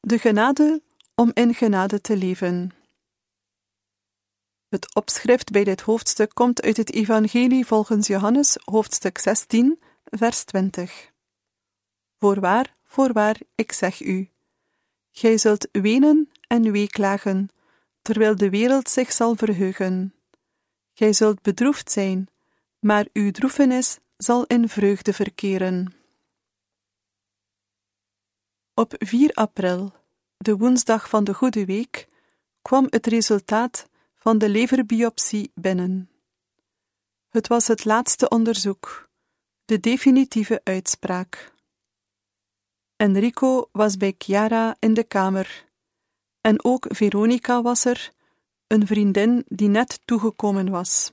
De 0.00 0.18
genade 0.18 0.83
om 1.14 1.30
in 1.35 1.54
genade 1.54 2.00
te 2.00 2.16
leven. 2.16 2.71
Het 4.68 4.95
opschrift 4.95 5.50
bij 5.50 5.64
dit 5.64 5.80
hoofdstuk 5.80 6.35
komt 6.35 6.62
uit 6.62 6.76
het 6.76 6.92
Evangelie 6.92 7.66
volgens 7.66 8.07
Johannes, 8.07 8.57
hoofdstuk 8.64 9.18
16, 9.18 9.80
vers 10.04 10.45
20. 10.45 11.12
Voorwaar, 12.18 12.76
voorwaar, 12.85 13.37
ik 13.54 13.73
zeg 13.73 14.00
u: 14.00 14.30
Gij 15.11 15.38
zult 15.38 15.68
wenen 15.73 16.30
en 16.47 16.73
weeklagen, 16.73 17.49
terwijl 18.02 18.37
de 18.37 18.50
wereld 18.50 18.88
zich 18.88 19.12
zal 19.12 19.37
verheugen. 19.37 20.14
Gij 20.95 21.12
zult 21.12 21.42
bedroefd 21.42 21.90
zijn, 21.90 22.28
maar 22.78 23.07
uw 23.12 23.30
droefenis 23.30 23.99
zal 24.16 24.45
in 24.45 24.68
vreugde 24.68 25.12
verkeren. 25.12 25.98
Op 28.78 28.94
4 28.99 29.32
april, 29.32 29.92
de 30.37 30.56
woensdag 30.56 31.08
van 31.08 31.25
de 31.25 31.35
Goede 31.35 31.64
Week, 31.64 32.08
kwam 32.62 32.87
het 32.90 33.06
resultaat 33.06 33.88
van 34.16 34.38
de 34.38 34.49
leverbiopsie 34.49 35.50
binnen. 35.54 36.11
Het 37.28 37.49
was 37.49 37.66
het 37.66 37.85
laatste 37.85 38.28
onderzoek, 38.28 39.08
de 39.64 39.80
definitieve 39.80 40.61
uitspraak. 40.64 41.54
Enrico 42.97 43.68
was 43.73 43.97
bij 43.97 44.14
Chiara 44.18 44.76
in 44.78 44.94
de 44.94 45.04
kamer, 45.04 45.66
en 46.40 46.64
ook 46.64 46.87
Veronica 46.88 47.62
was 47.62 47.85
er, 47.85 48.12
een 48.66 48.87
vriendin 48.87 49.44
die 49.49 49.68
net 49.68 50.00
toegekomen 50.04 50.70
was. 50.70 51.11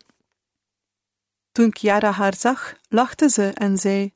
Toen 1.52 1.76
Chiara 1.76 2.12
haar 2.12 2.36
zag, 2.36 2.76
lachte 2.90 3.30
ze 3.30 3.50
en 3.50 3.78
zei: 3.78 4.14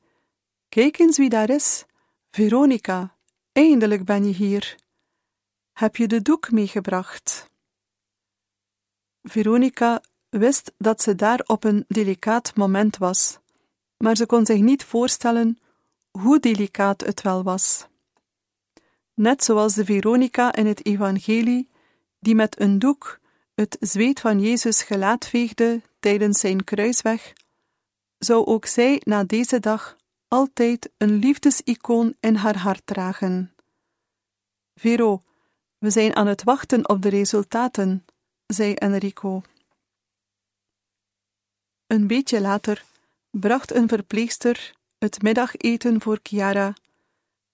Kijk 0.67 0.99
eens 0.99 1.17
wie 1.17 1.29
daar 1.29 1.49
is. 1.49 1.85
Veronica, 2.31 3.17
eindelijk 3.51 4.05
ben 4.05 4.25
je 4.25 4.33
hier. 4.33 4.75
Heb 5.73 5.95
je 5.95 6.07
de 6.07 6.21
doek 6.21 6.51
meegebracht? 6.51 7.49
Veronica 9.23 10.01
wist 10.29 10.71
dat 10.77 11.01
ze 11.01 11.15
daar 11.15 11.39
op 11.45 11.63
een 11.63 11.85
delicaat 11.87 12.55
moment 12.55 12.97
was, 12.97 13.39
maar 13.97 14.15
ze 14.15 14.25
kon 14.25 14.45
zich 14.45 14.59
niet 14.59 14.83
voorstellen 14.83 15.59
hoe 16.11 16.39
delicaat 16.39 17.01
het 17.01 17.21
wel 17.21 17.43
was. 17.43 17.87
Net 19.13 19.43
zoals 19.43 19.73
de 19.73 19.85
Veronica 19.85 20.53
in 20.53 20.65
het 20.65 20.85
Evangelie, 20.85 21.69
die 22.19 22.35
met 22.35 22.59
een 22.59 22.79
doek 22.79 23.19
het 23.55 23.77
zweet 23.79 24.19
van 24.19 24.39
Jezus 24.39 24.81
gelaat 24.81 25.27
veegde 25.27 25.81
tijdens 25.99 26.39
zijn 26.39 26.63
kruisweg, 26.63 27.33
zou 28.17 28.45
ook 28.45 28.65
zij 28.65 29.01
na 29.03 29.23
deze 29.23 29.59
dag 29.59 29.97
altijd 30.29 30.89
een 30.98 31.13
liefdesicoon 31.13 32.15
in 32.19 32.36
haar 32.36 32.57
hart 32.57 32.86
dragen. 32.86 33.53
Vero, 34.75 35.21
we 35.77 35.89
zijn 35.89 36.15
aan 36.15 36.27
het 36.27 36.43
wachten 36.43 36.89
op 36.89 37.01
de 37.01 37.09
resultaten, 37.09 38.06
zei 38.45 38.73
Enrico. 38.73 39.41
Een 41.88 42.08
beetje 42.08 42.41
later 42.41 42.84
bracht 43.30 43.73
een 43.73 43.88
verpleegster 43.88 44.77
het 44.97 45.21
middageten 45.21 46.01
voor 46.01 46.19
Chiara, 46.23 46.73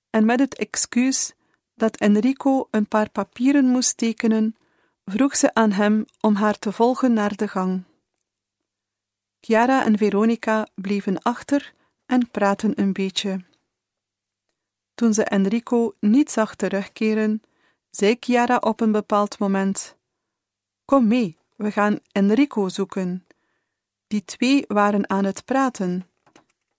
en 0.09 0.25
met 0.25 0.39
het 0.39 0.55
excuus 0.55 1.33
dat 1.75 1.97
Enrico 1.97 2.67
een 2.71 2.87
paar 2.87 3.09
papieren 3.09 3.65
moest 3.65 3.97
tekenen, 3.97 4.55
vroeg 5.05 5.35
ze 5.35 5.53
aan 5.53 5.71
hem 5.71 6.05
om 6.19 6.35
haar 6.35 6.59
te 6.59 6.71
volgen 6.71 7.13
naar 7.13 7.35
de 7.35 7.47
gang. 7.47 7.83
Chiara 9.39 9.85
en 9.85 9.97
Veronica 9.97 10.67
bleven 10.75 11.21
achter 11.21 11.73
en 12.05 12.29
praten 12.31 12.79
een 12.81 12.93
beetje. 12.93 13.45
Toen 14.93 15.13
ze 15.13 15.23
Enrico 15.23 15.95
niet 15.99 16.31
zag 16.31 16.55
terugkeren, 16.55 17.41
zei 17.89 18.17
Chiara 18.19 18.57
op 18.57 18.79
een 18.79 18.91
bepaald 18.91 19.39
moment: 19.39 19.95
Kom 20.85 21.07
mee, 21.07 21.37
we 21.55 21.71
gaan 21.71 21.99
Enrico 22.11 22.69
zoeken. 22.69 23.25
Die 24.07 24.25
twee 24.25 24.63
waren 24.67 25.09
aan 25.09 25.25
het 25.25 25.45
praten. 25.45 26.09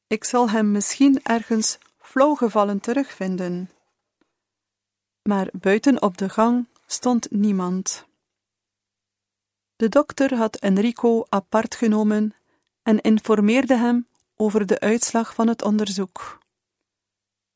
Ik 0.06 0.24
zal 0.24 0.50
hem 0.50 0.70
misschien 0.70 1.22
ergens 1.22 1.78
flauwgevallen 1.98 2.80
terugvinden. 2.80 3.70
Maar 5.22 5.48
buiten 5.52 6.02
op 6.02 6.18
de 6.18 6.28
gang 6.28 6.66
stond 6.86 7.30
niemand. 7.30 8.06
De 9.76 9.88
dokter 9.88 10.34
had 10.34 10.56
Enrico 10.56 11.24
apart 11.28 11.74
genomen 11.74 12.34
en 12.82 13.00
informeerde 13.00 13.76
hem 13.76 14.06
over 14.36 14.66
de 14.66 14.80
uitslag 14.80 15.34
van 15.34 15.48
het 15.48 15.62
onderzoek. 15.62 16.38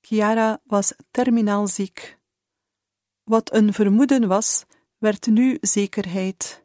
Chiara 0.00 0.60
was 0.64 0.92
terminaal 1.10 1.66
ziek. 1.66 2.18
Wat 3.24 3.52
een 3.54 3.72
vermoeden 3.72 4.28
was, 4.28 4.64
werd 4.98 5.26
nu 5.26 5.58
zekerheid. 5.60 6.64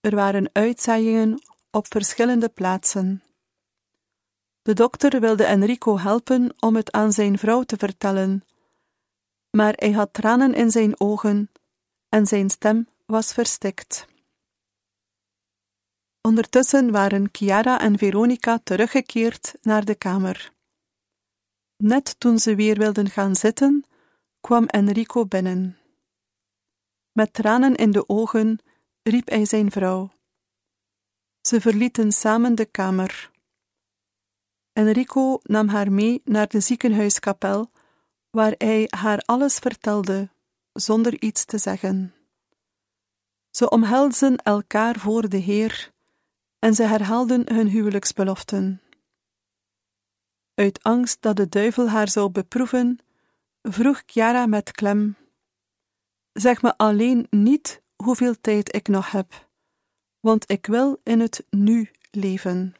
Er 0.00 0.14
waren 0.14 0.50
uitzaaiingen 0.52 1.42
op 1.70 1.86
verschillende 1.88 2.48
plaatsen. 2.48 3.22
De 4.62 4.74
dokter 4.74 5.20
wilde 5.20 5.44
Enrico 5.44 5.98
helpen 5.98 6.54
om 6.60 6.76
het 6.76 6.92
aan 6.92 7.12
zijn 7.12 7.38
vrouw 7.38 7.62
te 7.62 7.76
vertellen, 7.76 8.44
maar 9.50 9.72
hij 9.76 9.92
had 9.92 10.12
tranen 10.12 10.54
in 10.54 10.70
zijn 10.70 11.00
ogen 11.00 11.50
en 12.08 12.26
zijn 12.26 12.50
stem 12.50 12.88
was 13.06 13.32
verstikt. 13.32 14.06
Ondertussen 16.22 16.90
waren 16.90 17.28
Chiara 17.32 17.80
en 17.80 17.98
Veronica 17.98 18.58
teruggekeerd 18.58 19.54
naar 19.62 19.84
de 19.84 19.94
kamer. 19.94 20.52
Net 21.76 22.20
toen 22.20 22.38
ze 22.38 22.54
weer 22.54 22.78
wilden 22.78 23.10
gaan 23.10 23.36
zitten, 23.36 23.84
kwam 24.40 24.66
Enrico 24.66 25.26
binnen. 25.26 25.78
Met 27.12 27.32
tranen 27.32 27.74
in 27.74 27.90
de 27.90 28.08
ogen 28.08 28.58
riep 29.02 29.28
hij 29.28 29.44
zijn 29.44 29.70
vrouw. 29.70 30.10
Ze 31.40 31.60
verlieten 31.60 32.12
samen 32.12 32.54
de 32.54 32.64
kamer. 32.64 33.30
Enrico 34.72 35.40
nam 35.42 35.68
haar 35.68 35.92
mee 35.92 36.20
naar 36.24 36.48
de 36.48 36.60
ziekenhuiskapel, 36.60 37.70
waar 38.30 38.54
hij 38.58 38.86
haar 38.88 39.18
alles 39.18 39.58
vertelde, 39.58 40.30
zonder 40.72 41.22
iets 41.22 41.44
te 41.44 41.58
zeggen. 41.58 42.14
Ze 43.50 43.70
omhelzen 43.70 44.36
elkaar 44.36 44.98
voor 44.98 45.28
de 45.28 45.36
Heer 45.36 45.91
en 46.64 46.74
ze 46.74 46.82
herhaalden 46.82 47.54
hun 47.54 47.68
huwelijksbeloften. 47.68 48.82
Uit 50.54 50.82
angst 50.82 51.22
dat 51.22 51.36
de 51.36 51.48
duivel 51.48 51.88
haar 51.88 52.08
zou 52.08 52.30
beproeven, 52.30 52.98
vroeg 53.62 54.02
Chiara 54.06 54.46
met 54.46 54.70
klem: 54.70 55.16
Zeg 56.32 56.62
me 56.62 56.76
alleen 56.76 57.26
niet 57.30 57.82
hoeveel 57.96 58.40
tijd 58.40 58.74
ik 58.74 58.88
nog 58.88 59.10
heb, 59.10 59.48
want 60.20 60.50
ik 60.50 60.66
wil 60.66 61.00
in 61.02 61.20
het 61.20 61.46
nu 61.50 61.90
leven. 62.10 62.74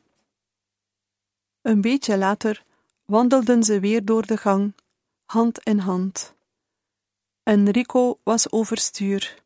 Een 1.62 1.80
beetje 1.80 2.18
later 2.18 2.64
wandelden 3.04 3.62
ze 3.62 3.80
weer 3.80 4.04
door 4.04 4.26
de 4.26 4.36
gang, 4.36 4.74
hand 5.24 5.58
in 5.58 5.78
hand. 5.78 6.34
Enrico 7.42 8.18
was 8.22 8.50
overstuur. 8.50 9.42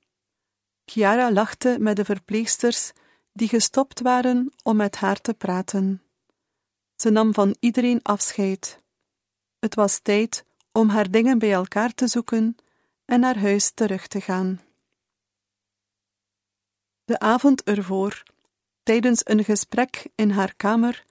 Chiara 0.85 1.33
lachte 1.33 1.77
met 1.81 1.97
de 1.97 2.05
verpleegsters 2.05 2.93
die 3.37 3.49
gestopt 3.49 4.01
waren 4.01 4.53
om 4.63 4.77
met 4.77 4.97
haar 4.97 5.21
te 5.21 5.35
praten. 5.35 6.03
Ze 6.97 7.11
nam 7.11 7.35
van 7.35 7.57
iedereen 7.61 8.03
afscheid. 8.03 8.79
Het 9.59 9.75
was 9.75 9.99
tijd 9.99 10.45
om 10.73 10.89
haar 10.89 11.11
dingen 11.11 11.39
bij 11.39 11.53
elkaar 11.53 11.95
te 11.95 12.07
zoeken 12.07 12.57
en 13.05 13.21
naar 13.21 13.39
huis 13.39 13.71
terug 13.71 14.07
te 14.07 14.21
gaan. 14.21 14.61
De 17.05 17.19
avond 17.19 17.63
ervoor, 17.63 18.23
tijdens 18.83 19.21
een 19.25 19.45
gesprek 19.45 20.07
in 20.15 20.31
haar 20.31 20.55
kamer, 20.55 21.05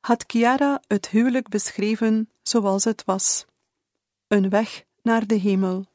had 0.00 0.24
Chiara 0.26 0.80
het 0.86 1.08
huwelijk 1.08 1.48
beschreven 1.48 2.30
zoals 2.42 2.84
het 2.84 3.04
was: 3.04 3.46
een 4.26 4.48
weg 4.48 4.84
naar 5.02 5.26
de 5.26 5.34
hemel. 5.34 5.86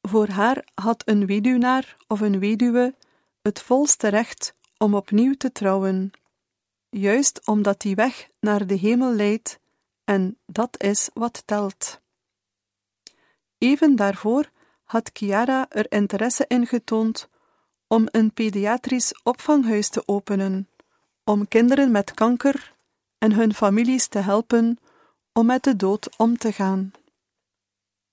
Voor 0.00 0.28
haar 0.28 0.64
had 0.74 1.08
een 1.08 1.26
weduwnaar 1.26 1.96
of 2.06 2.20
een 2.20 2.38
weduwe 2.38 2.94
het 3.42 3.60
volste 3.60 4.08
recht 4.08 4.54
om 4.78 4.94
opnieuw 4.94 5.34
te 5.34 5.52
trouwen, 5.52 6.10
juist 6.88 7.46
omdat 7.46 7.80
die 7.80 7.94
weg 7.94 8.28
naar 8.40 8.66
de 8.66 8.74
hemel 8.74 9.12
leidt, 9.12 9.58
en 10.04 10.38
dat 10.46 10.82
is 10.82 11.10
wat 11.14 11.42
telt. 11.46 12.00
Even 13.58 13.96
daarvoor 13.96 14.50
had 14.84 15.10
Chiara 15.12 15.66
er 15.68 15.92
interesse 15.92 16.44
in 16.48 16.66
getoond 16.66 17.28
om 17.86 18.08
een 18.10 18.32
pediatrisch 18.32 19.20
opvanghuis 19.22 19.88
te 19.88 20.02
openen, 20.06 20.68
om 21.24 21.48
kinderen 21.48 21.90
met 21.90 22.14
kanker 22.14 22.74
en 23.18 23.32
hun 23.32 23.54
families 23.54 24.06
te 24.06 24.18
helpen 24.18 24.78
om 25.32 25.46
met 25.46 25.62
de 25.62 25.76
dood 25.76 26.18
om 26.18 26.38
te 26.38 26.52
gaan. 26.52 26.92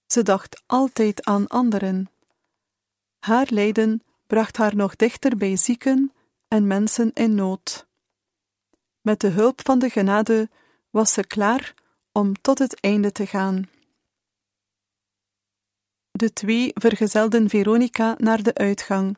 Ze 0.05 0.23
dacht 0.23 0.61
altijd 0.65 1.25
aan 1.25 1.47
anderen. 1.47 2.09
Haar 3.19 3.47
lijden 3.49 4.03
bracht 4.29 4.57
haar 4.57 4.75
nog 4.75 4.95
dichter 4.95 5.37
bij 5.37 5.55
zieken 5.55 6.13
en 6.47 6.67
mensen 6.67 7.13
in 7.13 7.35
nood. 7.35 7.87
Met 9.01 9.19
de 9.19 9.27
hulp 9.27 9.59
van 9.63 9.79
de 9.79 9.89
genade 9.89 10.49
was 10.89 11.13
ze 11.13 11.27
klaar 11.27 11.73
om 12.11 12.41
tot 12.41 12.59
het 12.59 12.79
einde 12.79 13.11
te 13.11 13.25
gaan. 13.25 13.69
De 16.11 16.33
twee 16.33 16.71
vergezelden 16.73 17.49
Veronica 17.49 18.15
naar 18.17 18.43
de 18.43 18.53
uitgang, 18.53 19.17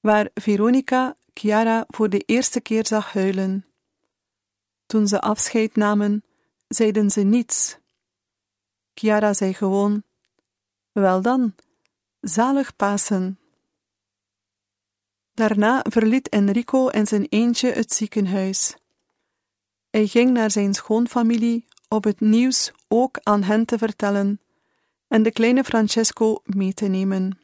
waar 0.00 0.30
Veronica 0.34 1.16
Chiara 1.34 1.84
voor 1.88 2.08
de 2.08 2.18
eerste 2.18 2.60
keer 2.60 2.86
zag 2.86 3.12
huilen. 3.12 3.66
Toen 4.86 5.08
ze 5.08 5.20
afscheid 5.20 5.76
namen, 5.76 6.24
zeiden 6.68 7.10
ze 7.10 7.20
niets. 7.20 7.78
Chiara 8.94 9.32
zei 9.34 9.54
gewoon: 9.54 10.02
Wel 10.92 11.22
dan, 11.22 11.54
zalig 12.20 12.76
Pasen. 12.76 13.36
Daarna 15.34 15.84
verliet 15.88 16.28
Enrico 16.28 16.88
in 16.88 17.06
zijn 17.06 17.26
eentje 17.28 17.70
het 17.70 17.92
ziekenhuis. 17.92 18.76
Hij 19.90 20.06
ging 20.06 20.30
naar 20.30 20.50
zijn 20.50 20.74
schoonfamilie 20.74 21.64
op 21.88 22.04
het 22.04 22.20
nieuws 22.20 22.72
ook 22.88 23.18
aan 23.22 23.42
hen 23.42 23.64
te 23.64 23.78
vertellen 23.78 24.40
en 25.08 25.22
de 25.22 25.32
kleine 25.32 25.64
Francesco 25.64 26.42
mee 26.44 26.74
te 26.74 26.86
nemen. 26.86 27.38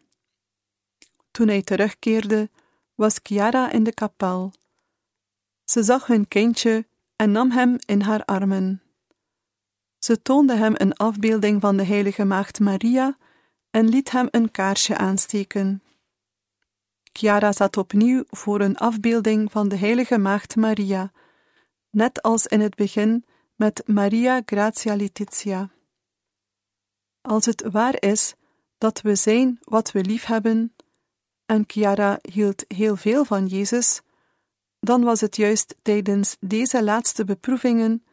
Toen 1.31 1.49
hij 1.49 1.63
terugkeerde, 1.63 2.51
was 2.95 3.21
Chiara 3.23 3.71
in 3.71 3.85
de 3.85 3.95
kapel. 3.95 4.53
Ze 5.65 5.83
zag 5.83 6.07
hun 6.07 6.29
kindje 6.29 6.87
en 7.17 7.31
nam 7.31 7.51
hem 7.51 7.77
in 7.87 8.01
haar 8.01 8.25
armen. 8.25 8.83
Ze 9.99 10.23
toonde 10.23 10.55
hem 10.55 10.73
een 10.77 10.97
afbeelding 10.97 11.61
van 11.61 11.77
de 11.77 11.85
heilige 11.85 12.25
maagd 12.25 12.61
Maria 12.61 13.17
en 13.71 13.89
liet 13.89 14.11
hem 14.11 14.29
een 14.31 14.51
kaarsje 14.51 14.97
aansteken. 14.97 15.83
Chiara 17.19 17.53
zat 17.53 17.77
opnieuw 17.77 18.25
voor 18.29 18.61
een 18.61 18.77
afbeelding 18.77 19.53
van 19.53 19.69
de 19.69 19.77
heilige 19.77 20.19
maagd 20.19 20.57
Maria, 20.57 21.13
net 21.91 22.23
als 22.23 22.47
in 22.47 22.61
het 22.61 22.75
begin 22.75 23.25
met 23.55 23.83
Maria 23.87 24.43
Grazia 24.45 24.97
Letizia. 24.97 25.71
Als 27.21 27.47
het 27.47 27.63
waar 27.71 28.03
is 28.03 28.35
dat 28.79 29.01
we 29.01 29.15
zijn 29.15 29.59
wat 29.63 29.93
we 29.93 30.01
lief 30.01 30.25
hebben, 30.25 30.75
en 31.47 31.65
Chiara 31.67 32.19
hield 32.33 32.65
heel 32.69 32.97
veel 32.97 33.25
van 33.25 33.47
Jezus, 33.47 34.01
dan 34.81 35.03
was 35.03 35.21
het 35.21 35.37
juist 35.37 35.77
tijdens 35.83 36.37
deze 36.41 36.85
laatste 36.85 37.25
beproevingen 37.25 38.05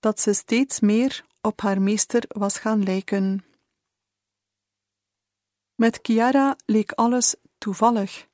dat 0.00 0.20
ze 0.20 0.32
steeds 0.32 0.80
meer 0.80 1.24
op 1.40 1.60
haar 1.60 1.82
meester 1.82 2.24
was 2.28 2.58
gaan 2.58 2.82
lijken. 2.82 3.44
Met 5.74 5.98
Chiara 6.02 6.56
leek 6.66 6.92
alles 6.92 7.34
toevallig 7.58 8.32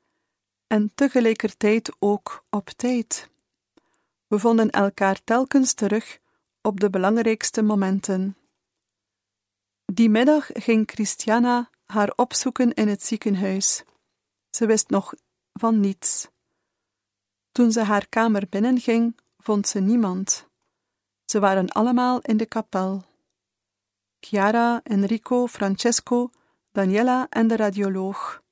en 0.70 0.90
tegelijkertijd 0.94 1.92
ook 1.98 2.44
op 2.50 2.68
tijd. 2.68 3.30
We 4.26 4.38
vonden 4.38 4.70
elkaar 4.70 5.20
telkens 5.24 5.74
terug 5.74 6.18
op 6.62 6.80
de 6.80 6.90
belangrijkste 6.90 7.62
momenten. 7.62 8.37
Die 9.85 10.09
middag 10.09 10.50
ging 10.52 10.90
Christiana 10.90 11.70
haar 11.85 12.12
opzoeken 12.16 12.74
in 12.74 12.88
het 12.88 13.02
ziekenhuis. 13.02 13.83
Ze 14.50 14.66
wist 14.66 14.88
nog 14.88 15.14
van 15.52 15.80
niets. 15.80 16.28
Toen 17.52 17.72
ze 17.72 17.83
haar 17.83 18.09
kamer 18.09 18.46
binnenging, 18.48 19.16
vond 19.38 19.68
ze 19.68 19.80
niemand. 19.80 20.48
Ze 21.24 21.40
waren 21.40 21.68
allemaal 21.68 22.20
in 22.20 22.37
de 22.37 22.46
kapel. 22.46 23.04
Chiara, 24.20 24.80
Enrico, 24.83 25.46
Francesco, 25.46 26.30
Daniela 26.72 27.26
en 27.28 27.48
de 27.48 27.56
radioloog. 27.56 28.42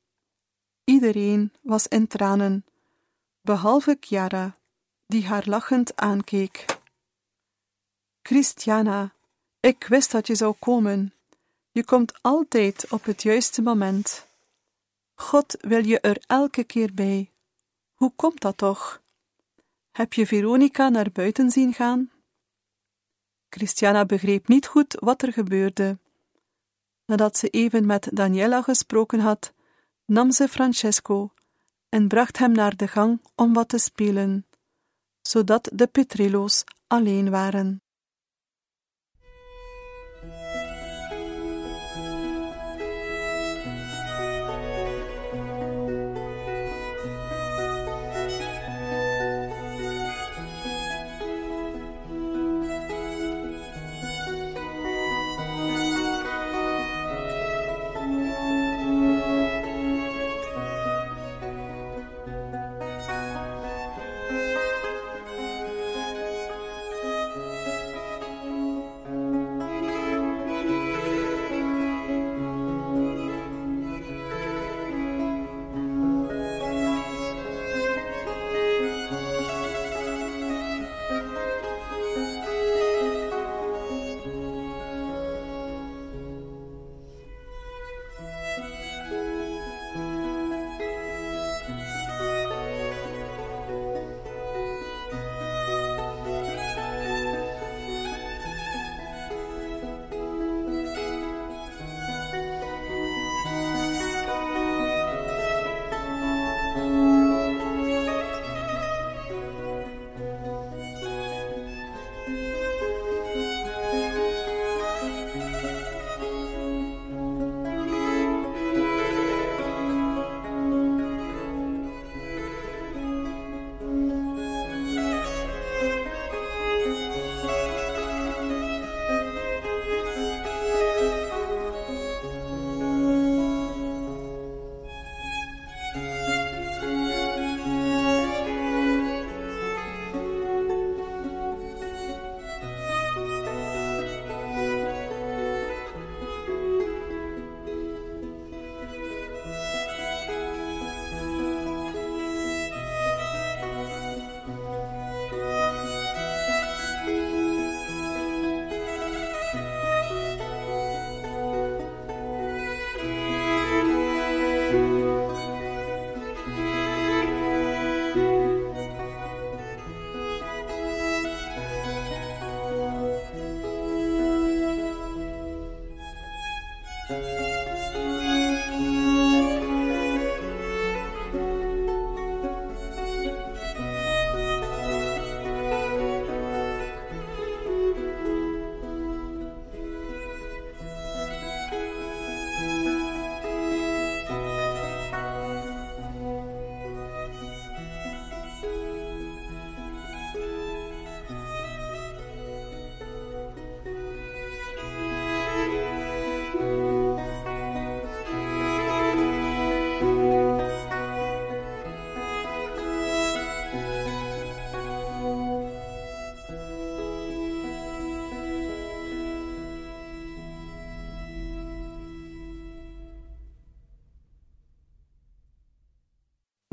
Iedereen 0.88 1.53
was 1.61 1.87
in 1.87 2.07
tranen, 2.07 2.64
behalve 3.40 3.96
Chiara, 4.01 4.57
die 5.07 5.27
haar 5.27 5.42
lachend 5.46 5.96
aankeek. 5.96 6.64
Christiana, 8.22 9.12
ik 9.61 9.87
wist 9.87 10.11
dat 10.11 10.27
je 10.27 10.35
zou 10.35 10.55
komen. 10.59 11.12
Je 11.70 11.85
komt 11.85 12.12
altijd 12.22 12.90
op 12.90 13.05
het 13.05 13.22
juiste 13.22 13.62
moment. 13.62 14.27
God 15.14 15.57
wil 15.61 15.87
je 15.87 16.01
er 16.01 16.22
elke 16.27 16.64
keer 16.64 16.94
bij. 16.94 17.31
Hoe 17.94 18.12
komt 18.16 18.40
dat 18.40 18.57
toch? 18.57 19.03
Heb 19.90 20.12
je 20.12 20.27
Veronica 20.27 20.88
naar 20.88 21.11
buiten 21.12 21.51
zien 21.51 21.74
gaan? 21.74 22.11
Christiana 23.48 24.05
begreep 24.05 24.48
niet 24.48 24.66
goed 24.66 24.96
wat 25.01 25.22
er 25.22 25.33
gebeurde. 25.33 25.98
Nadat 27.05 27.37
ze 27.37 27.48
even 27.48 27.87
met 27.87 28.09
Daniela 28.12 28.62
gesproken 28.62 29.20
had, 29.20 29.53
nam 30.08 30.30
ze 30.32 30.48
Francesco 30.48 31.32
en 31.88 32.08
bracht 32.08 32.38
hem 32.38 32.52
naar 32.52 32.76
de 32.76 32.88
gang 32.88 33.20
om 33.34 33.52
wat 33.52 33.68
te 33.68 33.78
spelen, 33.78 34.46
zodat 35.20 35.70
de 35.72 35.86
Petrillo's 35.86 36.64
alleen 36.86 37.30
waren. 37.30 37.82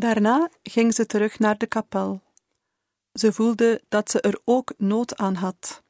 Daarna 0.05 0.49
ging 0.63 0.93
ze 0.93 1.05
terug 1.05 1.39
naar 1.39 1.57
de 1.57 1.67
kapel. 1.67 2.21
Ze 3.13 3.33
voelde 3.33 3.83
dat 3.87 4.11
ze 4.11 4.21
er 4.21 4.41
ook 4.43 4.73
nood 4.77 5.15
aan 5.15 5.35
had. 5.35 5.83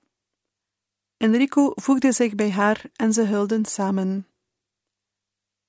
Enrico 1.18 1.72
voegde 1.76 2.12
zich 2.12 2.36
bij 2.36 2.52
haar 2.52 2.86
en 2.94 3.14
ze 3.14 3.26
huilden 3.26 3.66
samen. 3.66 4.28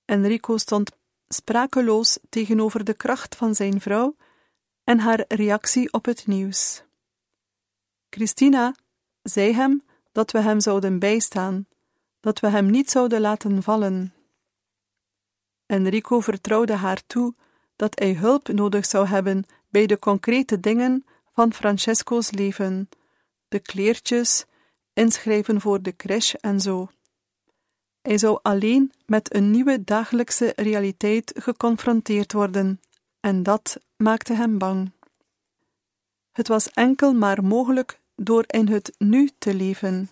Enrico 0.04 0.56
stond 0.56 0.90
sprakeloos 1.28 2.18
tegenover 2.28 2.84
de 2.84 2.94
kracht 2.94 3.36
van 3.36 3.54
zijn 3.54 3.80
vrouw 3.80 4.16
en 4.84 4.98
haar 4.98 5.24
reactie 5.28 5.92
op 5.92 6.04
het 6.04 6.26
nieuws. 6.26 6.82
Christina 8.10 8.74
zei 9.22 9.52
hem 9.52 9.84
dat 10.12 10.30
we 10.30 10.40
hem 10.40 10.60
zouden 10.60 10.98
bijstaan, 10.98 11.68
dat 12.20 12.40
we 12.40 12.48
hem 12.48 12.70
niet 12.70 12.90
zouden 12.90 13.20
laten 13.20 13.62
vallen. 13.62 14.14
Enrico 15.66 16.20
vertrouwde 16.20 16.74
haar 16.74 17.06
toe 17.06 17.34
dat 17.76 17.98
hij 17.98 18.14
hulp 18.14 18.48
nodig 18.48 18.86
zou 18.86 19.06
hebben 19.06 19.44
bij 19.68 19.86
de 19.86 19.98
concrete 19.98 20.60
dingen 20.60 21.04
van 21.30 21.52
Francesco's 21.52 22.30
leven, 22.30 22.88
de 23.48 23.60
kleertjes, 23.60 24.44
inschrijven 24.92 25.60
voor 25.60 25.82
de 25.82 25.96
crash 25.96 26.34
en 26.34 26.60
zo. 26.60 26.90
Hij 28.02 28.18
zou 28.18 28.38
alleen 28.42 28.92
met 29.06 29.34
een 29.34 29.50
nieuwe 29.50 29.84
dagelijkse 29.84 30.52
realiteit 30.56 31.32
geconfronteerd 31.36 32.32
worden, 32.32 32.80
en 33.20 33.42
dat 33.42 33.76
maakte 33.96 34.32
hem 34.32 34.58
bang. 34.58 34.92
Het 36.32 36.48
was 36.48 36.70
enkel 36.70 37.12
maar 37.12 37.44
mogelijk 37.44 38.00
door 38.14 38.44
in 38.46 38.68
het 38.68 38.94
nu 38.98 39.30
te 39.38 39.54
leven, 39.54 40.10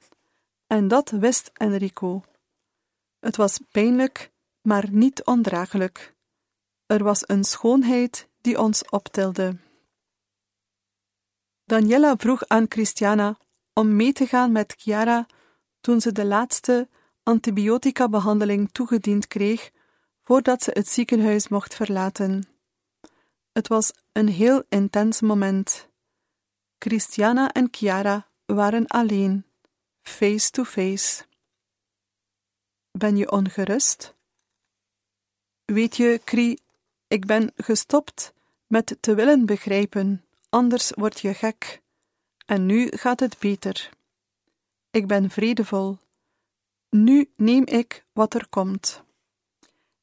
en 0.66 0.88
dat 0.88 1.10
wist 1.10 1.50
Enrico. 1.52 2.22
Het 3.20 3.36
was 3.36 3.60
pijnlijk, 3.70 4.30
maar 4.60 4.88
niet 4.90 5.24
ondraaglijk. 5.24 6.13
Er 6.86 7.04
was 7.04 7.28
een 7.28 7.44
schoonheid 7.44 8.28
die 8.40 8.58
ons 8.58 8.84
optilde. 8.90 9.56
Daniela 11.64 12.16
vroeg 12.16 12.46
aan 12.46 12.66
Christiana 12.68 13.38
om 13.72 13.96
mee 13.96 14.12
te 14.12 14.26
gaan 14.26 14.52
met 14.52 14.74
Chiara 14.76 15.26
toen 15.80 16.00
ze 16.00 16.12
de 16.12 16.24
laatste 16.24 16.88
antibiotica-behandeling 17.22 18.72
toegediend 18.72 19.26
kreeg 19.26 19.70
voordat 20.22 20.62
ze 20.62 20.70
het 20.72 20.88
ziekenhuis 20.88 21.48
mocht 21.48 21.74
verlaten. 21.74 22.48
Het 23.52 23.68
was 23.68 23.92
een 24.12 24.28
heel 24.28 24.62
intens 24.68 25.20
moment. 25.20 25.88
Christiana 26.78 27.52
en 27.52 27.68
Chiara 27.70 28.28
waren 28.44 28.86
alleen, 28.86 29.44
face 30.02 30.50
to 30.50 30.64
face. 30.64 31.24
Ben 32.90 33.16
je 33.16 33.30
ongerust? 33.30 34.14
Weet 35.64 35.96
je, 35.96 36.20
Cri, 36.24 36.58
ik 37.08 37.26
ben 37.26 37.52
gestopt 37.56 38.34
met 38.66 38.96
te 39.00 39.14
willen 39.14 39.46
begrijpen, 39.46 40.24
anders 40.48 40.90
word 40.90 41.20
je 41.20 41.34
gek. 41.34 41.82
En 42.46 42.66
nu 42.66 42.88
gaat 42.90 43.20
het 43.20 43.38
beter. 43.38 43.90
Ik 44.90 45.06
ben 45.06 45.30
vredevol. 45.30 45.98
Nu 46.90 47.32
neem 47.36 47.66
ik 47.66 48.04
wat 48.12 48.34
er 48.34 48.48
komt. 48.48 49.02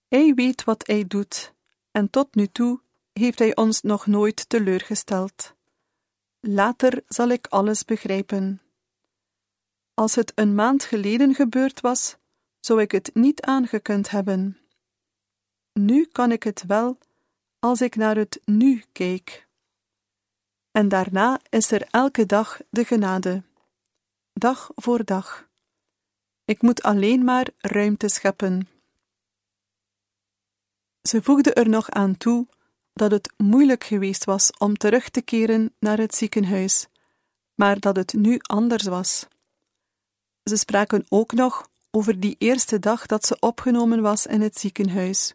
Hij 0.08 0.34
weet 0.34 0.64
wat 0.64 0.88
hij 0.88 1.08
doet, 1.08 1.54
en 1.92 2.10
tot 2.10 2.36
nu 2.36 2.48
toe 2.48 2.82
heeft 3.14 3.40
hij 3.40 3.56
ons 3.56 3.82
nog 3.82 4.06
nooit 4.08 4.50
teleurgesteld. 4.50 5.56
Later 6.40 7.04
zal 7.08 7.30
ik 7.30 7.48
alles 7.48 7.86
begrijpen. 7.86 8.62
Als 9.94 10.16
het 10.16 10.32
een 10.36 10.56
maand 10.56 10.84
geleden 10.84 11.36
gebeurd 11.36 11.82
was, 11.82 12.18
zou 12.60 12.82
ik 12.82 12.92
het 12.92 13.10
niet 13.14 13.42
aangekund 13.42 14.10
hebben. 14.10 14.61
Nu 15.74 16.06
kan 16.06 16.32
ik 16.32 16.44
het 16.44 16.64
wel 16.68 16.98
als 17.60 17.82
ik 17.82 17.96
naar 17.96 18.16
het 18.16 18.42
nu 18.46 18.84
kijk. 18.92 19.48
En 20.72 20.88
daarna 20.88 21.40
is 21.50 21.72
er 21.72 21.88
elke 21.92 22.26
dag 22.26 22.60
de 22.70 22.86
genade, 22.86 23.44
dag 24.34 24.72
voor 24.76 25.06
dag. 25.06 25.48
Ik 26.46 26.62
moet 26.62 26.82
alleen 26.82 27.24
maar 27.24 27.48
ruimte 27.58 28.08
scheppen. 28.10 28.68
Ze 31.02 31.22
voegde 31.22 31.54
er 31.54 31.70
nog 31.70 31.90
aan 31.90 32.18
toe 32.18 32.48
dat 32.94 33.12
het 33.12 33.34
moeilijk 33.38 33.84
geweest 33.84 34.26
was 34.26 34.52
om 34.58 34.78
terug 34.78 35.10
te 35.10 35.22
keren 35.22 35.74
naar 35.80 35.98
het 35.98 36.16
ziekenhuis, 36.16 36.88
maar 37.56 37.80
dat 37.80 37.96
het 37.96 38.14
nu 38.14 38.38
anders 38.42 38.84
was. 38.84 39.28
Ze 40.44 40.58
spraken 40.58 41.06
ook 41.10 41.32
nog 41.32 41.68
over 41.92 42.20
die 42.20 42.36
eerste 42.38 42.80
dag 42.80 43.06
dat 43.06 43.26
ze 43.26 43.38
opgenomen 43.40 44.02
was 44.02 44.26
in 44.26 44.42
het 44.42 44.60
ziekenhuis, 44.60 45.34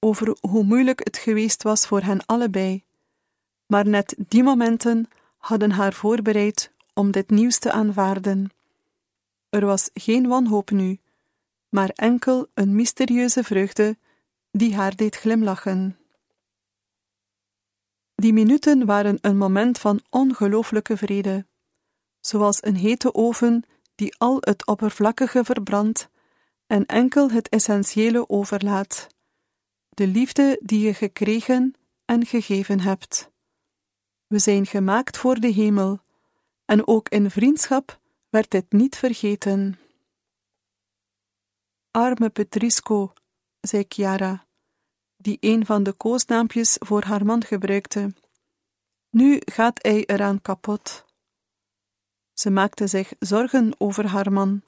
over 0.00 0.36
hoe 0.40 0.64
moeilijk 0.64 1.04
het 1.04 1.16
geweest 1.16 1.62
was 1.62 1.86
voor 1.86 2.00
hen 2.00 2.26
allebei. 2.26 2.84
Maar 3.66 3.88
net 3.88 4.14
die 4.28 4.42
momenten 4.42 5.08
hadden 5.36 5.70
haar 5.70 5.92
voorbereid 5.92 6.72
om 6.94 7.10
dit 7.10 7.30
nieuws 7.30 7.58
te 7.58 7.72
aanvaarden. 7.72 8.50
Er 9.48 9.66
was 9.66 9.90
geen 9.94 10.26
wanhoop 10.26 10.70
nu, 10.70 11.00
maar 11.68 11.88
enkel 11.88 12.46
een 12.54 12.74
mysterieuze 12.74 13.44
vreugde 13.44 13.96
die 14.50 14.74
haar 14.74 14.96
deed 14.96 15.16
glimlachen. 15.16 15.98
Die 18.14 18.32
minuten 18.32 18.86
waren 18.86 19.18
een 19.20 19.36
moment 19.36 19.78
van 19.78 20.00
ongelooflijke 20.10 20.96
vrede, 20.96 21.46
zoals 22.20 22.64
een 22.64 22.76
hete 22.76 23.14
oven 23.14 23.64
die 23.94 24.14
al 24.18 24.36
het 24.40 24.66
oppervlakkige 24.66 25.44
verbrandt 25.44 26.08
en 26.66 26.86
enkel 26.86 27.30
het 27.30 27.48
essentiële 27.48 28.28
overlaat, 28.28 29.06
de 29.98 30.06
liefde 30.06 30.60
die 30.62 30.80
je 30.80 30.94
gekregen 30.94 31.74
en 32.04 32.26
gegeven 32.26 32.80
hebt. 32.80 33.30
We 34.26 34.38
zijn 34.38 34.66
gemaakt 34.66 35.16
voor 35.16 35.34
de 35.34 35.48
hemel, 35.48 36.00
en 36.64 36.86
ook 36.86 37.08
in 37.08 37.30
vriendschap 37.30 38.00
werd 38.28 38.50
dit 38.50 38.72
niet 38.72 38.96
vergeten. 38.96 39.78
Arme 41.90 42.30
Petrisco, 42.30 43.12
zei 43.60 43.84
Chiara, 43.88 44.46
die 45.16 45.36
een 45.40 45.66
van 45.66 45.82
de 45.82 45.92
koosnaampjes 45.92 46.76
voor 46.78 47.02
haar 47.02 47.24
man 47.24 47.44
gebruikte. 47.44 48.14
Nu 49.10 49.40
gaat 49.44 49.82
hij 49.82 50.04
eraan 50.06 50.42
kapot. 50.42 51.04
Ze 52.32 52.50
maakte 52.50 52.86
zich 52.86 53.12
zorgen 53.18 53.74
over 53.78 54.06
haar 54.06 54.32
man. 54.32 54.62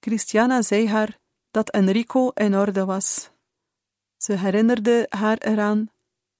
Christiana 0.00 0.62
zei 0.62 0.88
haar 0.88 1.18
dat 1.50 1.70
Enrico 1.70 2.28
in 2.28 2.56
orde 2.56 2.84
was. 2.84 3.31
Ze 4.22 4.32
herinnerde 4.32 5.06
haar 5.08 5.38
eraan 5.38 5.90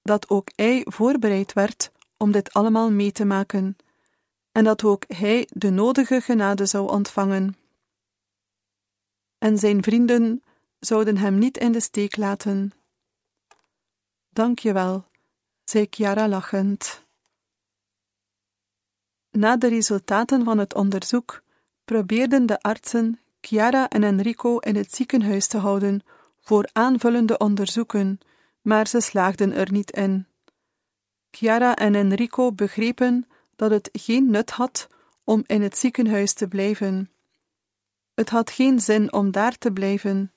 dat 0.01 0.29
ook 0.29 0.47
hij 0.55 0.85
voorbereid 0.89 1.53
werd 1.53 1.91
om 2.17 2.31
dit 2.31 2.53
allemaal 2.53 2.91
mee 2.91 3.11
te 3.11 3.25
maken, 3.25 3.75
en 4.51 4.63
dat 4.63 4.83
ook 4.83 5.03
hij 5.07 5.47
de 5.51 5.69
nodige 5.69 6.21
genade 6.21 6.65
zou 6.65 6.89
ontvangen. 6.89 7.55
En 9.37 9.57
zijn 9.57 9.83
vrienden 9.83 10.43
zouden 10.79 11.17
hem 11.17 11.37
niet 11.37 11.57
in 11.57 11.71
de 11.71 11.79
steek 11.79 12.17
laten. 12.17 12.71
Dank 14.29 14.59
je 14.59 14.73
wel, 14.73 15.05
zei 15.63 15.87
Chiara 15.89 16.27
lachend. 16.27 17.03
Na 19.31 19.57
de 19.57 19.67
resultaten 19.67 20.43
van 20.43 20.57
het 20.57 20.75
onderzoek 20.75 21.43
probeerden 21.85 22.45
de 22.45 22.61
artsen 22.61 23.19
Chiara 23.41 23.89
en 23.89 24.03
Enrico 24.03 24.57
in 24.57 24.75
het 24.75 24.95
ziekenhuis 24.95 25.47
te 25.47 25.57
houden 25.57 26.01
voor 26.43 26.69
aanvullende 26.71 27.37
onderzoeken, 27.37 28.19
maar 28.61 28.87
ze 28.87 28.99
slaagden 28.99 29.53
er 29.53 29.71
niet 29.71 29.91
in. 29.91 30.27
Chiara 31.31 31.75
en 31.75 31.95
Enrico 31.95 32.51
begrepen 32.51 33.27
dat 33.55 33.71
het 33.71 33.89
geen 33.91 34.29
nut 34.29 34.51
had 34.51 34.87
om 35.23 35.43
in 35.45 35.61
het 35.61 35.77
ziekenhuis 35.77 36.33
te 36.33 36.47
blijven. 36.47 37.11
Het 38.13 38.29
had 38.29 38.49
geen 38.51 38.79
zin 38.79 39.13
om 39.13 39.31
daar 39.31 39.57
te 39.57 39.71
blijven 39.71 40.31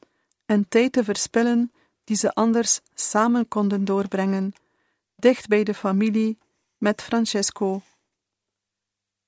en 0.46 0.68
tijd 0.68 0.92
te 0.92 1.04
verspillen 1.04 1.72
die 2.04 2.16
ze 2.16 2.34
anders 2.34 2.80
samen 2.94 3.48
konden 3.48 3.84
doorbrengen, 3.84 4.52
dicht 5.16 5.48
bij 5.48 5.64
de 5.64 5.74
familie 5.74 6.38
met 6.78 7.02
Francesco. 7.02 7.82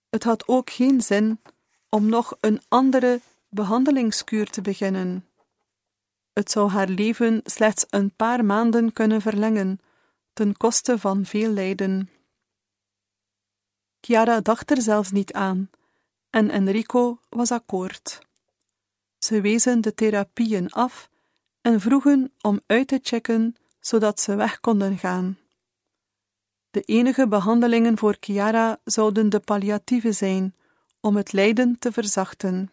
Het 0.08 0.24
had 0.24 0.48
ook 0.48 0.70
geen 0.70 1.00
zin 1.00 1.40
om 1.88 2.08
nog 2.08 2.36
een 2.40 2.60
andere 2.68 3.20
behandelingskuur 3.48 4.50
te 4.50 4.60
beginnen. 4.60 5.28
Het 6.38 6.50
zou 6.50 6.70
haar 6.70 6.88
leven 6.88 7.40
slechts 7.44 7.86
een 7.90 8.14
paar 8.16 8.44
maanden 8.44 8.92
kunnen 8.92 9.20
verlengen, 9.20 9.80
ten 10.32 10.56
koste 10.56 10.98
van 10.98 11.24
veel 11.24 11.50
lijden. 11.50 12.10
Chiara 14.00 14.40
dacht 14.40 14.70
er 14.70 14.82
zelfs 14.82 15.10
niet 15.10 15.32
aan, 15.32 15.70
en 16.30 16.50
Enrico 16.50 17.20
was 17.28 17.50
akkoord. 17.50 18.18
Ze 19.18 19.40
wezen 19.40 19.80
de 19.80 19.94
therapieën 19.94 20.70
af 20.70 21.10
en 21.60 21.80
vroegen 21.80 22.32
om 22.40 22.60
uit 22.66 22.88
te 22.88 22.98
checken 23.02 23.56
zodat 23.80 24.20
ze 24.20 24.34
weg 24.34 24.60
konden 24.60 24.98
gaan. 24.98 25.38
De 26.70 26.80
enige 26.80 27.28
behandelingen 27.28 27.98
voor 27.98 28.16
Chiara 28.20 28.80
zouden 28.84 29.28
de 29.28 29.40
palliatieve 29.40 30.12
zijn, 30.12 30.54
om 31.00 31.16
het 31.16 31.32
lijden 31.32 31.78
te 31.78 31.92
verzachten. 31.92 32.72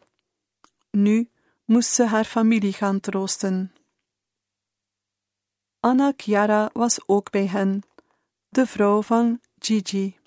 Nu 0.92 1.30
moest 1.66 1.94
ze 1.94 2.06
haar 2.06 2.26
familie 2.26 2.74
gaan 2.74 3.00
troosten. 3.00 3.74
Anna 5.80 6.14
Chiara 6.18 6.70
was 6.74 7.00
ook 7.06 7.32
bij 7.32 7.48
hen, 7.48 7.84
de 8.50 8.66
vrouw 8.66 9.02
van 9.02 9.40
Gigi. 9.60 10.18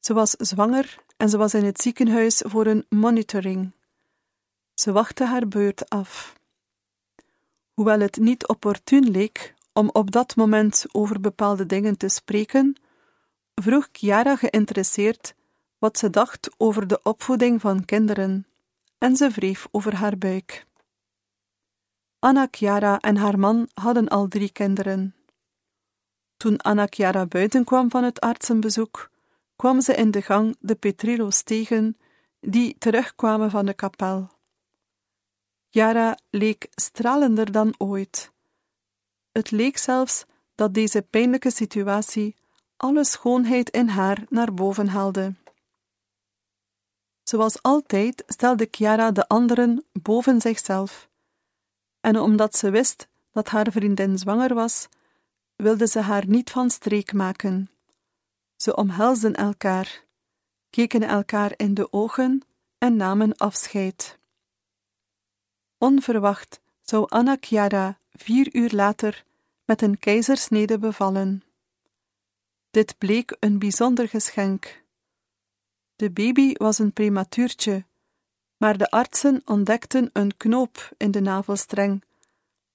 Ze 0.00 0.14
was 0.14 0.30
zwanger 0.30 0.98
en 1.16 1.28
ze 1.28 1.36
was 1.36 1.54
in 1.54 1.64
het 1.64 1.80
ziekenhuis 1.80 2.42
voor 2.46 2.66
een 2.66 2.86
monitoring. 2.88 3.72
Ze 4.74 4.92
wachtte 4.92 5.24
haar 5.24 5.48
beurt 5.48 5.88
af. 5.88 6.34
Hoewel 7.74 8.00
het 8.00 8.16
niet 8.16 8.46
opportun 8.46 9.10
leek 9.10 9.54
om 9.72 9.90
op 9.92 10.10
dat 10.10 10.36
moment 10.36 10.84
over 10.92 11.20
bepaalde 11.20 11.66
dingen 11.66 11.96
te 11.96 12.08
spreken, 12.08 12.76
vroeg 13.54 13.88
Chiara 13.92 14.36
geïnteresseerd 14.36 15.34
wat 15.78 15.98
ze 15.98 16.10
dacht 16.10 16.50
over 16.56 16.86
de 16.86 17.00
opvoeding 17.02 17.60
van 17.60 17.84
kinderen, 17.84 18.46
en 19.04 19.16
ze 19.16 19.28
wreef 19.28 19.68
over 19.70 19.94
haar 19.94 20.18
buik. 20.18 20.66
Anna 22.18 22.48
Chiara 22.50 23.00
en 23.00 23.16
haar 23.16 23.38
man 23.38 23.68
hadden 23.74 24.08
al 24.08 24.28
drie 24.28 24.52
kinderen. 24.52 25.14
Toen 26.36 26.56
Anna 26.56 26.86
Chiara 26.90 27.26
buiten 27.26 27.64
kwam 27.64 27.90
van 27.90 28.04
het 28.04 28.20
artsenbezoek, 28.20 29.10
kwam 29.56 29.80
ze 29.80 29.94
in 29.94 30.10
de 30.10 30.22
gang 30.22 30.56
de 30.60 30.74
Petrillo's 30.74 31.42
tegen, 31.42 31.96
die 32.40 32.76
terugkwamen 32.78 33.50
van 33.50 33.66
de 33.66 33.74
kapel. 33.74 34.30
Chiara 35.70 36.18
leek 36.30 36.66
stralender 36.74 37.52
dan 37.52 37.74
ooit. 37.78 38.32
Het 39.32 39.50
leek 39.50 39.78
zelfs 39.78 40.24
dat 40.54 40.74
deze 40.74 41.02
pijnlijke 41.02 41.50
situatie 41.50 42.36
alle 42.76 43.04
schoonheid 43.04 43.70
in 43.70 43.88
haar 43.88 44.24
naar 44.28 44.54
boven 44.54 44.88
haalde. 44.88 45.34
Zoals 47.24 47.62
altijd 47.62 48.22
stelde 48.26 48.68
Chiara 48.70 49.10
de 49.10 49.28
anderen 49.28 49.84
boven 49.92 50.40
zichzelf. 50.40 51.08
En 52.00 52.18
omdat 52.18 52.56
ze 52.56 52.70
wist 52.70 53.08
dat 53.32 53.48
haar 53.48 53.72
vriendin 53.72 54.18
zwanger 54.18 54.54
was, 54.54 54.88
wilde 55.56 55.86
ze 55.86 56.00
haar 56.00 56.26
niet 56.26 56.50
van 56.50 56.70
streek 56.70 57.12
maken. 57.12 57.70
Ze 58.56 58.76
omhelsden 58.76 59.34
elkaar, 59.34 60.04
keken 60.70 61.02
elkaar 61.02 61.52
in 61.56 61.74
de 61.74 61.92
ogen 61.92 62.42
en 62.78 62.96
namen 62.96 63.36
afscheid. 63.36 64.18
Onverwacht 65.78 66.60
zou 66.82 67.06
Anna 67.08 67.36
Chiara 67.40 67.98
vier 68.12 68.54
uur 68.54 68.70
later 68.72 69.24
met 69.64 69.82
een 69.82 69.98
keizersnede 69.98 70.78
bevallen. 70.78 71.42
Dit 72.70 72.98
bleek 72.98 73.36
een 73.40 73.58
bijzonder 73.58 74.08
geschenk. 74.08 74.83
De 75.96 76.10
baby 76.10 76.52
was 76.52 76.78
een 76.78 76.92
prematuurtje, 76.92 77.84
maar 78.56 78.78
de 78.78 78.90
artsen 78.90 79.42
ontdekten 79.44 80.10
een 80.12 80.36
knoop 80.36 80.92
in 80.96 81.10
de 81.10 81.20
navelstreng. 81.20 82.04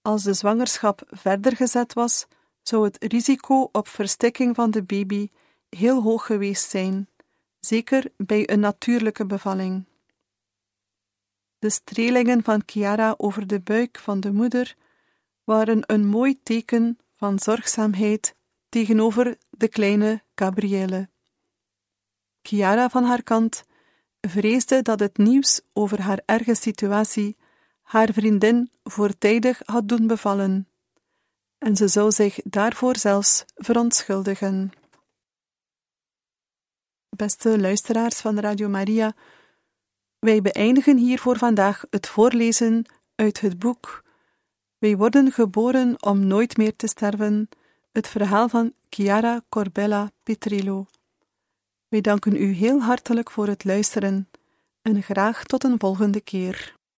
Als 0.01 0.23
de 0.23 0.33
zwangerschap 0.33 1.01
verder 1.07 1.55
gezet 1.55 1.93
was, 1.93 2.27
zou 2.61 2.83
het 2.83 3.03
risico 3.03 3.69
op 3.71 3.87
verstikking 3.87 4.55
van 4.55 4.71
de 4.71 4.83
baby 4.83 5.29
heel 5.69 6.01
hoog 6.01 6.25
geweest 6.25 6.69
zijn, 6.69 7.09
zeker 7.59 8.11
bij 8.17 8.49
een 8.49 8.59
natuurlijke 8.59 9.25
bevalling. 9.25 9.85
De 11.59 11.69
strelingen 11.69 12.43
van 12.43 12.63
Chiara 12.65 13.13
over 13.17 13.47
de 13.47 13.59
buik 13.59 13.99
van 13.99 14.19
de 14.19 14.31
moeder 14.31 14.75
waren 15.43 15.83
een 15.85 16.07
mooi 16.07 16.43
teken 16.43 16.97
van 17.15 17.39
zorgzaamheid 17.39 18.35
tegenover 18.69 19.37
de 19.49 19.67
kleine 19.67 20.23
Gabrielle. 20.35 21.09
Chiara 22.49 22.89
van 22.89 23.03
haar 23.03 23.23
kant 23.23 23.63
vreesde 24.21 24.81
dat 24.81 24.99
het 24.99 25.17
nieuws 25.17 25.61
over 25.73 26.01
haar 26.01 26.21
erge 26.25 26.55
situatie 26.55 27.37
haar 27.81 28.13
vriendin 28.13 28.71
voortijdig 28.83 29.61
had 29.65 29.87
doen 29.87 30.07
bevallen, 30.07 30.67
en 31.57 31.75
ze 31.75 31.87
zou 31.87 32.11
zich 32.11 32.39
daarvoor 32.43 32.97
zelfs 32.97 33.45
verontschuldigen. 33.55 34.71
Beste 37.09 37.59
luisteraars 37.59 38.19
van 38.19 38.39
Radio 38.39 38.69
Maria, 38.69 39.13
wij 40.19 40.41
beëindigen 40.41 40.97
hier 40.97 41.19
voor 41.19 41.37
vandaag 41.37 41.85
het 41.89 42.07
voorlezen 42.07 42.85
uit 43.15 43.41
het 43.41 43.59
boek 43.59 44.03
Wij 44.77 44.97
worden 44.97 45.31
geboren 45.31 46.03
om 46.03 46.27
nooit 46.27 46.57
meer 46.57 46.75
te 46.75 46.87
sterven, 46.87 47.49
het 47.91 48.07
verhaal 48.07 48.49
van 48.49 48.73
Chiara 48.89 49.41
Corbella 49.49 50.11
Petrillo. 50.23 50.87
Wij 51.89 52.01
danken 52.01 52.35
u 52.35 52.51
heel 52.51 52.81
hartelijk 52.81 53.31
voor 53.31 53.47
het 53.47 53.63
luisteren 53.63 54.29
en 54.81 55.03
graag 55.03 55.43
tot 55.43 55.63
een 55.63 55.79
volgende 55.79 56.21
keer. 56.21 56.78